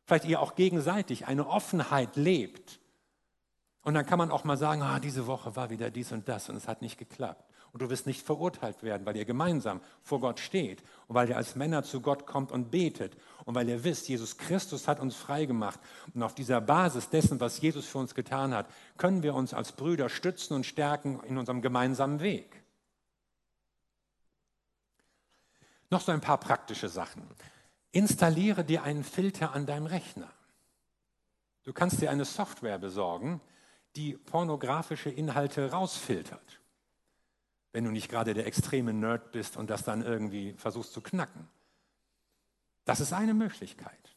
vielleicht 0.06 0.26
ihr 0.26 0.42
auch 0.42 0.56
gegenseitig 0.56 1.28
eine 1.28 1.48
Offenheit 1.48 2.16
lebt. 2.16 2.80
Und 3.84 3.96
dann 3.96 4.06
kann 4.06 4.18
man 4.18 4.32
auch 4.32 4.44
mal 4.44 4.58
sagen, 4.58 4.82
ah, 4.82 5.00
diese 5.00 5.28
Woche 5.28 5.56
war 5.56 5.70
wieder 5.70 5.92
dies 5.92 6.12
und 6.12 6.28
das 6.30 6.50
und 6.50 6.56
es 6.56 6.68
hat 6.68 6.82
nicht 6.82 6.98
geklappt. 6.98 7.50
Und 7.74 7.82
du 7.82 7.90
wirst 7.90 8.06
nicht 8.06 8.24
verurteilt 8.24 8.84
werden, 8.84 9.06
weil 9.06 9.18
ihr 9.18 9.26
gemeinsam 9.26 9.82
vor 10.04 10.20
Gott 10.20 10.40
steht 10.40 10.84
und 11.08 11.16
weil 11.16 11.28
ihr 11.28 11.38
als 11.38 11.56
Männer 11.56 11.84
zu 11.84 12.02
Gott 12.02 12.28
kommt 12.28 12.52
und 12.52 12.70
betet 12.70 13.18
und 13.46 13.56
weil 13.56 13.68
ihr 13.68 13.84
wisst, 13.84 14.08
Jesus 14.08 14.38
Christus 14.38 14.88
hat 14.88 15.00
uns 15.00 15.16
frei 15.16 15.46
gemacht. 15.46 15.80
Und 16.14 16.22
auf 16.22 16.36
dieser 16.36 16.62
Basis 16.62 17.10
dessen, 17.10 17.40
was 17.40 17.60
Jesus 17.60 17.88
für 17.88 17.98
uns 17.98 18.14
getan 18.14 18.54
hat, 18.54 18.68
können 18.98 19.24
wir 19.24 19.34
uns 19.34 19.56
als 19.56 19.72
Brüder 19.72 20.08
stützen 20.08 20.54
und 20.54 20.66
stärken 20.66 21.20
in 21.24 21.38
unserem 21.38 21.62
gemeinsamen 21.62 22.20
Weg. 22.20 22.64
Noch 25.90 26.02
so 26.02 26.12
ein 26.12 26.22
paar 26.22 26.40
praktische 26.40 26.90
Sachen. 26.90 27.24
Installiere 27.94 28.66
dir 28.66 28.82
einen 28.82 29.04
Filter 29.04 29.54
an 29.54 29.68
deinem 29.68 29.86
Rechner. 29.86 30.30
Du 31.62 31.74
kannst 31.74 32.02
dir 32.02 32.10
eine 32.10 32.26
Software 32.26 32.80
besorgen, 32.80 33.40
die 33.96 34.14
pornografische 34.14 35.12
Inhalte 35.12 35.72
rausfiltert. 35.72 36.60
Wenn 37.72 37.84
du 37.84 37.92
nicht 37.92 38.10
gerade 38.10 38.34
der 38.34 38.48
extreme 38.48 38.94
Nerd 38.94 39.32
bist 39.32 39.58
und 39.58 39.70
das 39.70 39.84
dann 39.84 40.02
irgendwie 40.02 40.54
versuchst 40.54 40.92
zu 40.92 41.02
knacken. 41.02 41.48
Das 42.84 43.00
ist 43.00 43.14
eine 43.14 43.36
Möglichkeit. 43.36 44.16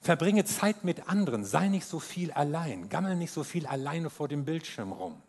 Verbringe 0.00 0.46
Zeit 0.46 0.82
mit 0.82 1.06
anderen, 1.06 1.44
sei 1.44 1.68
nicht 1.68 1.84
so 1.84 2.00
viel 2.00 2.32
allein, 2.32 2.88
gammel 2.88 3.16
nicht 3.16 3.32
so 3.32 3.44
viel 3.44 3.66
alleine 3.66 4.08
vor 4.08 4.28
dem 4.28 4.46
Bildschirm 4.46 4.92
rum. 4.92 5.22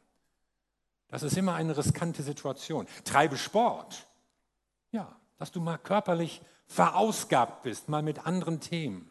Das 1.10 1.24
ist 1.24 1.36
immer 1.36 1.56
eine 1.56 1.76
riskante 1.76 2.24
Situation. 2.24 2.88
Treibe 3.04 3.36
Sport. 3.38 4.08
Ja, 4.92 5.20
dass 5.38 5.52
du 5.52 5.60
mal 5.60 5.78
körperlich 5.78 6.42
verausgabt 6.68 7.64
bist, 7.64 7.90
mal 7.90 8.02
mit 8.02 8.26
anderen 8.26 8.60
Themen. 8.60 9.10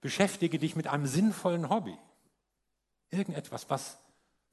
Beschäftige 0.00 0.58
dich 0.58 0.76
mit 0.76 0.86
einem 0.86 1.06
sinnvollen 1.06 1.68
Hobby. 1.68 1.96
Irgendetwas, 3.10 3.68
was 3.68 3.98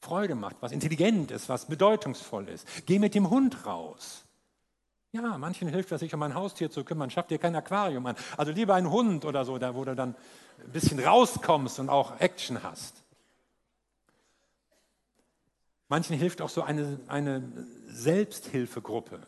Freude 0.01 0.35
macht, 0.35 0.57
was 0.61 0.71
intelligent 0.71 1.31
ist, 1.31 1.49
was 1.49 1.67
bedeutungsvoll 1.67 2.49
ist. 2.49 2.67
Geh 2.85 2.99
mit 2.99 3.15
dem 3.15 3.29
Hund 3.29 3.65
raus. 3.65 4.23
Ja, 5.11 5.37
manchen 5.37 5.69
hilft 5.69 5.91
es, 5.91 6.01
sich 6.01 6.13
um 6.13 6.21
ein 6.23 6.35
Haustier 6.35 6.69
zu 6.69 6.83
kümmern. 6.83 7.09
Schaff 7.09 7.27
dir 7.27 7.37
kein 7.37 7.55
Aquarium 7.55 8.05
an. 8.05 8.15
Also 8.37 8.51
lieber 8.51 8.75
ein 8.75 8.89
Hund 8.89 9.23
oder 9.23 9.45
so, 9.45 9.57
da 9.57 9.75
wo 9.75 9.85
du 9.85 9.95
dann 9.95 10.15
ein 10.59 10.71
bisschen 10.71 10.99
rauskommst 10.99 11.79
und 11.79 11.89
auch 11.89 12.19
Action 12.19 12.63
hast. 12.63 13.03
Manchen 15.87 16.17
hilft 16.17 16.41
auch 16.41 16.49
so 16.49 16.63
eine, 16.63 16.99
eine 17.07 17.67
Selbsthilfegruppe 17.87 19.21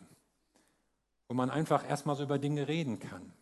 wo 1.28 1.34
man 1.34 1.50
einfach 1.50 1.88
erstmal 1.88 2.16
so 2.16 2.24
über 2.24 2.38
Dinge 2.38 2.68
reden 2.68 2.98
kann. 2.98 3.32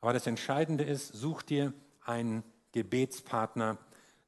Aber 0.00 0.12
das 0.12 0.26
Entscheidende 0.26 0.84
ist, 0.84 1.08
such 1.08 1.42
dir 1.42 1.72
einen 2.04 2.44
Gebetspartner, 2.72 3.78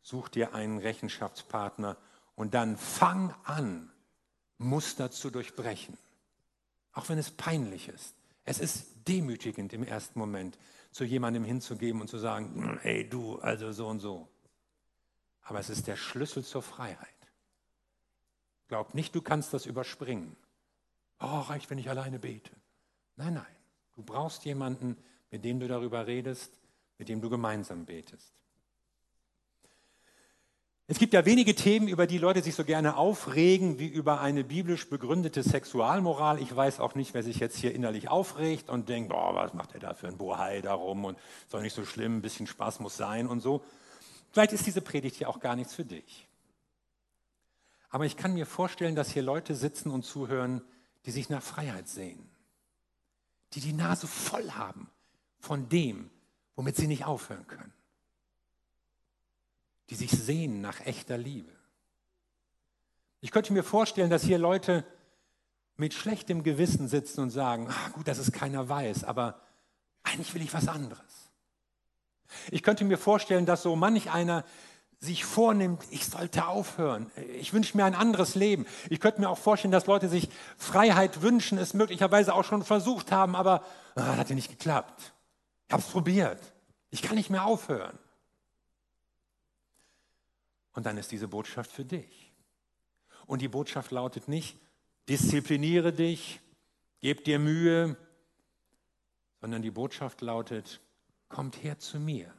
such 0.02 0.28
dir 0.28 0.54
einen 0.54 0.78
Rechenschaftspartner 0.78 1.96
und 2.34 2.54
dann 2.54 2.76
fang 2.76 3.34
an, 3.44 3.92
Muster 4.58 5.10
zu 5.10 5.30
durchbrechen. 5.30 5.96
Auch 6.92 7.08
wenn 7.08 7.18
es 7.18 7.30
peinlich 7.30 7.88
ist. 7.88 8.14
Es 8.44 8.58
ist 8.58 8.86
demütigend 9.06 9.72
im 9.72 9.84
ersten 9.84 10.18
Moment, 10.18 10.58
zu 10.90 11.04
jemandem 11.04 11.44
hinzugeben 11.44 12.00
und 12.00 12.08
zu 12.08 12.18
sagen, 12.18 12.78
hey 12.82 13.08
du, 13.08 13.38
also 13.38 13.70
so 13.72 13.86
und 13.86 14.00
so. 14.00 14.28
Aber 15.42 15.60
es 15.60 15.70
ist 15.70 15.86
der 15.86 15.96
Schlüssel 15.96 16.44
zur 16.44 16.62
Freiheit. 16.62 17.08
Glaub 18.68 18.94
nicht, 18.94 19.14
du 19.14 19.22
kannst 19.22 19.54
das 19.54 19.66
überspringen. 19.66 20.36
Oh, 21.20 21.40
reicht, 21.40 21.70
wenn 21.70 21.78
ich 21.78 21.90
alleine 21.90 22.18
bete. 22.18 22.50
Nein, 23.20 23.34
nein. 23.34 23.56
Du 23.96 24.02
brauchst 24.02 24.46
jemanden, 24.46 24.96
mit 25.30 25.44
dem 25.44 25.60
du 25.60 25.68
darüber 25.68 26.06
redest, 26.06 26.58
mit 26.96 27.10
dem 27.10 27.20
du 27.20 27.28
gemeinsam 27.28 27.84
betest. 27.84 28.32
Es 30.86 30.98
gibt 30.98 31.12
ja 31.12 31.26
wenige 31.26 31.54
Themen, 31.54 31.86
über 31.86 32.06
die 32.06 32.16
Leute 32.16 32.42
sich 32.42 32.54
so 32.54 32.64
gerne 32.64 32.96
aufregen, 32.96 33.78
wie 33.78 33.88
über 33.88 34.22
eine 34.22 34.42
biblisch 34.42 34.88
begründete 34.88 35.42
Sexualmoral. 35.42 36.40
Ich 36.40 36.56
weiß 36.56 36.80
auch 36.80 36.94
nicht, 36.94 37.12
wer 37.12 37.22
sich 37.22 37.40
jetzt 37.40 37.58
hier 37.58 37.74
innerlich 37.74 38.08
aufregt 38.08 38.70
und 38.70 38.88
denkt, 38.88 39.10
boah, 39.10 39.34
was 39.34 39.52
macht 39.52 39.74
er 39.74 39.80
da 39.80 39.92
für 39.92 40.08
ein 40.08 40.16
Bohai 40.16 40.62
darum 40.62 41.04
und 41.04 41.18
ist 41.44 41.52
doch 41.52 41.60
nicht 41.60 41.76
so 41.76 41.84
schlimm, 41.84 42.16
ein 42.16 42.22
bisschen 42.22 42.46
Spaß 42.46 42.80
muss 42.80 42.96
sein 42.96 43.26
und 43.26 43.40
so. 43.40 43.62
Vielleicht 44.32 44.54
ist 44.54 44.66
diese 44.66 44.80
Predigt 44.80 45.20
ja 45.20 45.28
auch 45.28 45.40
gar 45.40 45.56
nichts 45.56 45.74
für 45.74 45.84
dich. 45.84 46.26
Aber 47.90 48.06
ich 48.06 48.16
kann 48.16 48.32
mir 48.32 48.46
vorstellen, 48.46 48.94
dass 48.94 49.10
hier 49.10 49.22
Leute 49.22 49.54
sitzen 49.54 49.90
und 49.90 50.04
zuhören, 50.04 50.62
die 51.04 51.10
sich 51.10 51.28
nach 51.28 51.42
Freiheit 51.42 51.86
sehen 51.86 52.30
die 53.54 53.60
die 53.60 53.72
Nase 53.72 54.06
voll 54.06 54.50
haben 54.52 54.88
von 55.38 55.68
dem, 55.68 56.10
womit 56.56 56.76
sie 56.76 56.86
nicht 56.86 57.04
aufhören 57.04 57.46
können. 57.46 57.72
Die 59.88 59.94
sich 59.94 60.10
sehnen 60.10 60.60
nach 60.60 60.80
echter 60.86 61.18
Liebe. 61.18 61.50
Ich 63.20 63.30
könnte 63.30 63.52
mir 63.52 63.64
vorstellen, 63.64 64.10
dass 64.10 64.22
hier 64.22 64.38
Leute 64.38 64.84
mit 65.76 65.94
schlechtem 65.94 66.42
Gewissen 66.42 66.88
sitzen 66.88 67.20
und 67.20 67.30
sagen, 67.30 67.66
ach, 67.70 67.92
gut, 67.92 68.06
dass 68.06 68.18
es 68.18 68.32
keiner 68.32 68.68
weiß, 68.68 69.04
aber 69.04 69.40
eigentlich 70.02 70.34
will 70.34 70.42
ich 70.42 70.54
was 70.54 70.68
anderes. 70.68 71.30
Ich 72.50 72.62
könnte 72.62 72.84
mir 72.84 72.98
vorstellen, 72.98 73.46
dass 73.46 73.62
so 73.62 73.74
manch 73.76 74.10
einer 74.10 74.44
sich 75.00 75.24
vornimmt, 75.24 75.82
ich 75.90 76.04
sollte 76.04 76.46
aufhören. 76.46 77.10
Ich 77.38 77.54
wünsche 77.54 77.76
mir 77.76 77.86
ein 77.86 77.94
anderes 77.94 78.34
Leben. 78.34 78.66
Ich 78.90 79.00
könnte 79.00 79.20
mir 79.20 79.30
auch 79.30 79.38
vorstellen, 79.38 79.72
dass 79.72 79.86
Leute 79.86 80.10
sich 80.10 80.28
Freiheit 80.58 81.22
wünschen, 81.22 81.56
es 81.56 81.72
möglicherweise 81.72 82.34
auch 82.34 82.44
schon 82.44 82.62
versucht 82.62 83.10
haben, 83.10 83.34
aber 83.34 83.64
ah, 83.94 84.06
das 84.06 84.16
hat 84.18 84.28
ja 84.28 84.34
nicht 84.34 84.50
geklappt. 84.50 85.14
Ich 85.66 85.72
habe 85.72 85.82
es 85.82 85.88
probiert. 85.88 86.40
Ich 86.90 87.00
kann 87.00 87.16
nicht 87.16 87.30
mehr 87.30 87.46
aufhören. 87.46 87.98
Und 90.72 90.84
dann 90.84 90.98
ist 90.98 91.10
diese 91.10 91.28
Botschaft 91.28 91.72
für 91.72 91.84
dich. 91.84 92.32
Und 93.26 93.40
die 93.40 93.48
Botschaft 93.48 93.90
lautet 93.92 94.28
nicht, 94.28 94.58
diszipliniere 95.08 95.92
dich, 95.92 96.40
gib 97.00 97.24
dir 97.24 97.38
Mühe, 97.38 97.96
sondern 99.40 99.62
die 99.62 99.70
Botschaft 99.70 100.20
lautet, 100.20 100.80
kommt 101.28 101.62
her 101.62 101.78
zu 101.78 101.98
mir 101.98 102.34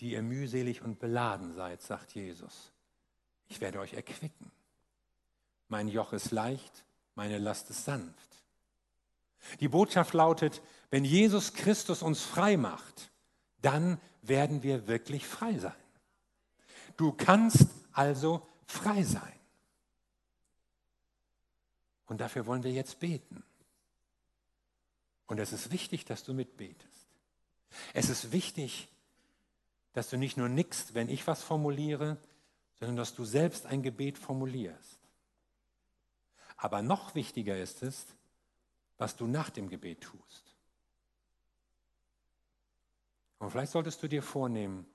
die 0.00 0.12
ihr 0.12 0.22
mühselig 0.22 0.82
und 0.82 0.98
beladen 0.98 1.54
seid, 1.54 1.82
sagt 1.82 2.14
Jesus. 2.14 2.72
Ich 3.48 3.60
werde 3.60 3.80
euch 3.80 3.94
erquicken. 3.94 4.50
Mein 5.68 5.88
Joch 5.88 6.12
ist 6.12 6.30
leicht, 6.30 6.84
meine 7.14 7.38
Last 7.38 7.70
ist 7.70 7.84
sanft. 7.84 8.30
Die 9.60 9.68
Botschaft 9.68 10.14
lautet, 10.14 10.62
wenn 10.90 11.04
Jesus 11.04 11.54
Christus 11.54 12.02
uns 12.02 12.22
frei 12.22 12.56
macht, 12.56 13.10
dann 13.62 14.00
werden 14.22 14.62
wir 14.62 14.86
wirklich 14.86 15.26
frei 15.26 15.58
sein. 15.58 15.72
Du 16.96 17.12
kannst 17.12 17.68
also 17.92 18.46
frei 18.66 19.02
sein. 19.02 19.32
Und 22.06 22.20
dafür 22.20 22.46
wollen 22.46 22.64
wir 22.64 22.72
jetzt 22.72 22.98
beten. 22.98 23.44
Und 25.26 25.38
es 25.38 25.52
ist 25.52 25.70
wichtig, 25.70 26.04
dass 26.04 26.24
du 26.24 26.34
mitbetest. 26.34 27.06
Es 27.94 28.10
ist 28.10 28.32
wichtig, 28.32 28.88
dass 29.92 30.10
du 30.10 30.16
nicht 30.16 30.36
nur 30.36 30.48
nickst, 30.48 30.94
wenn 30.94 31.08
ich 31.08 31.26
was 31.26 31.42
formuliere, 31.42 32.16
sondern 32.78 32.96
dass 32.96 33.14
du 33.14 33.24
selbst 33.24 33.66
ein 33.66 33.82
Gebet 33.82 34.18
formulierst. 34.18 34.98
Aber 36.56 36.82
noch 36.82 37.14
wichtiger 37.14 37.58
ist 37.58 37.82
es, 37.82 38.06
was 38.98 39.16
du 39.16 39.26
nach 39.26 39.50
dem 39.50 39.68
Gebet 39.68 40.02
tust. 40.02 40.54
Und 43.38 43.50
vielleicht 43.50 43.72
solltest 43.72 44.02
du 44.02 44.08
dir 44.08 44.22
vornehmen, 44.22 44.86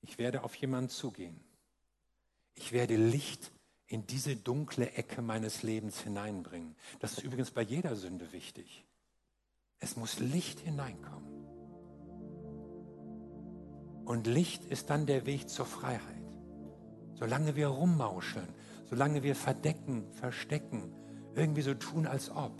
ich 0.00 0.18
werde 0.18 0.42
auf 0.42 0.54
jemanden 0.56 0.88
zugehen. 0.88 1.38
Ich 2.54 2.72
werde 2.72 2.96
Licht 2.96 3.52
in 3.86 4.06
diese 4.06 4.36
dunkle 4.36 4.90
Ecke 4.92 5.20
meines 5.20 5.62
Lebens 5.62 6.00
hineinbringen. 6.00 6.74
Das 7.00 7.12
ist 7.12 7.24
übrigens 7.24 7.50
bei 7.50 7.62
jeder 7.62 7.94
Sünde 7.94 8.32
wichtig. 8.32 8.84
Es 9.78 9.96
muss 9.96 10.18
Licht 10.18 10.60
hineinkommen. 10.60 11.41
Und 14.04 14.26
Licht 14.26 14.64
ist 14.64 14.90
dann 14.90 15.06
der 15.06 15.26
Weg 15.26 15.48
zur 15.48 15.66
Freiheit. 15.66 16.00
Solange 17.14 17.54
wir 17.56 17.68
rummauscheln, 17.68 18.48
solange 18.86 19.22
wir 19.22 19.34
verdecken, 19.34 20.04
verstecken, 20.12 20.92
irgendwie 21.34 21.62
so 21.62 21.74
tun, 21.74 22.06
als 22.06 22.30
ob, 22.30 22.52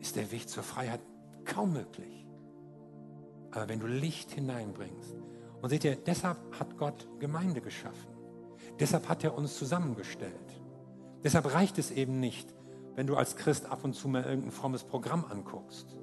ist 0.00 0.16
der 0.16 0.30
Weg 0.30 0.48
zur 0.48 0.62
Freiheit 0.62 1.00
kaum 1.44 1.72
möglich. 1.72 2.26
Aber 3.50 3.68
wenn 3.68 3.80
du 3.80 3.86
Licht 3.86 4.30
hineinbringst 4.32 5.16
Und 5.62 5.70
seht 5.70 5.84
ihr, 5.84 5.96
deshalb 5.96 6.38
hat 6.58 6.76
Gott 6.76 7.08
Gemeinde 7.18 7.60
geschaffen. 7.60 8.12
Deshalb 8.78 9.08
hat 9.08 9.24
er 9.24 9.36
uns 9.36 9.56
zusammengestellt. 9.56 10.60
Deshalb 11.24 11.52
reicht 11.52 11.78
es 11.78 11.90
eben 11.90 12.20
nicht, 12.20 12.54
wenn 12.94 13.06
du 13.06 13.16
als 13.16 13.36
Christ 13.36 13.66
ab 13.66 13.84
und 13.84 13.94
zu 13.94 14.08
mal 14.08 14.24
irgendein 14.24 14.52
frommes 14.52 14.84
Programm 14.84 15.24
anguckst. 15.24 15.96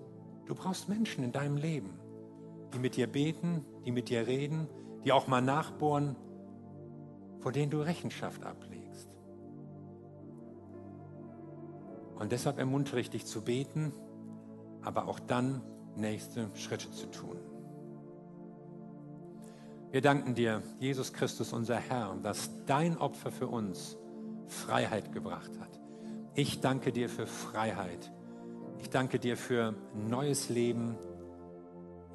Du 0.46 0.56
brauchst 0.56 0.90
Menschen 0.90 1.24
in 1.24 1.32
deinem 1.32 1.58
Leben, 1.58 2.00
die 2.74 2.80
mit 2.80 2.96
dir 2.96 3.08
beten, 3.08 3.66
die 3.86 3.92
mit 3.92 4.10
dir 4.10 4.28
reden, 4.28 4.68
die 5.04 5.12
auch 5.12 5.28
mal 5.28 5.42
nachbohren, 5.42 6.16
vor 7.40 7.52
denen 7.52 7.72
du 7.72 7.80
Rechenschaft 7.80 8.44
ablegst. 8.46 9.10
Und 12.16 12.32
deshalb 12.32 12.58
ermuntere 12.58 13.00
ich 13.00 13.10
dich 13.10 13.26
zu 13.26 13.42
beten, 13.44 13.94
aber 14.82 15.08
auch 15.08 15.20
dann 15.20 15.62
nächste 15.96 16.50
Schritte 16.56 16.92
zu 16.92 17.08
tun. 17.12 17.38
Wir 19.92 20.02
danken 20.02 20.36
dir, 20.36 20.62
Jesus 20.80 21.14
Christus, 21.14 21.54
unser 21.54 21.78
Herr, 21.78 22.18
dass 22.22 22.50
dein 22.66 22.98
Opfer 22.98 23.32
für 23.32 23.48
uns 23.48 23.98
Freiheit 24.48 25.12
gebracht 25.14 25.52
hat. 25.60 25.80
Ich 26.34 26.60
danke 26.60 26.92
dir 26.92 27.10
für 27.10 27.28
Freiheit. 27.28 28.12
Ich 28.80 28.90
danke 28.90 29.20
dir 29.20 29.38
für 29.38 29.74
neues 29.94 30.50
Leben. 30.50 30.98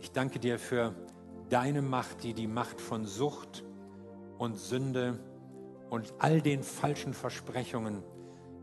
Ich 0.01 0.12
danke 0.12 0.38
dir 0.38 0.59
für 0.59 0.94
deine 1.51 1.82
Macht, 1.82 2.22
die 2.22 2.32
die 2.32 2.46
Macht 2.46 2.80
von 2.80 3.05
Sucht 3.05 3.64
und 4.38 4.57
Sünde 4.57 5.18
und 5.90 6.14
all 6.18 6.40
den 6.40 6.62
falschen 6.62 7.12
Versprechungen, 7.12 8.03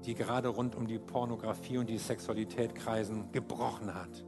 die 0.06 0.16
gerade 0.16 0.48
rund 0.48 0.76
um 0.76 0.88
die 0.88 0.98
Pornografie 0.98 1.78
und 1.78 1.90
die 1.90 2.00
Sexualität 2.00 2.74
kreisen, 2.74 3.32
gebrochen 3.32 3.94
hat. 3.94 4.26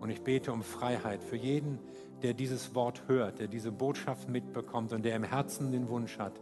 Und 0.00 0.10
ich 0.10 0.22
bete 0.22 0.52
um 0.52 0.62
Freiheit 0.62 1.24
für 1.24 1.36
jeden, 1.36 1.80
der 2.22 2.34
dieses 2.34 2.74
Wort 2.74 3.08
hört, 3.08 3.40
der 3.40 3.48
diese 3.48 3.72
Botschaft 3.72 4.28
mitbekommt 4.28 4.92
und 4.92 5.04
der 5.04 5.16
im 5.16 5.24
Herzen 5.24 5.72
den 5.72 5.88
Wunsch 5.88 6.18
hat, 6.18 6.40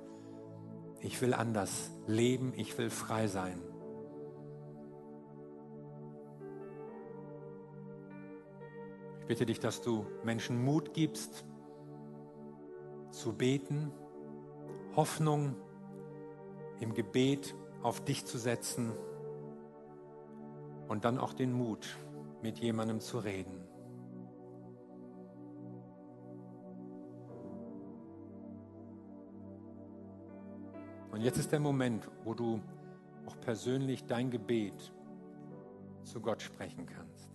ich 1.00 1.20
will 1.22 1.32
anders 1.32 1.90
leben, 2.06 2.52
ich 2.56 2.76
will 2.76 2.90
frei 2.90 3.28
sein. 3.28 3.62
Ich 9.24 9.28
bitte 9.28 9.46
dich, 9.46 9.58
dass 9.58 9.80
du 9.80 10.04
Menschen 10.22 10.62
Mut 10.62 10.92
gibst, 10.92 11.46
zu 13.10 13.32
beten, 13.32 13.90
Hoffnung 14.96 15.56
im 16.78 16.92
Gebet 16.92 17.54
auf 17.82 18.04
dich 18.04 18.26
zu 18.26 18.36
setzen 18.36 18.92
und 20.88 21.06
dann 21.06 21.16
auch 21.16 21.32
den 21.32 21.54
Mut, 21.54 21.96
mit 22.42 22.58
jemandem 22.58 23.00
zu 23.00 23.18
reden. 23.18 23.66
Und 31.12 31.22
jetzt 31.22 31.38
ist 31.38 31.50
der 31.50 31.60
Moment, 31.60 32.10
wo 32.24 32.34
du 32.34 32.60
auch 33.24 33.40
persönlich 33.40 34.04
dein 34.04 34.30
Gebet 34.30 34.92
zu 36.02 36.20
Gott 36.20 36.42
sprechen 36.42 36.84
kannst. 36.84 37.33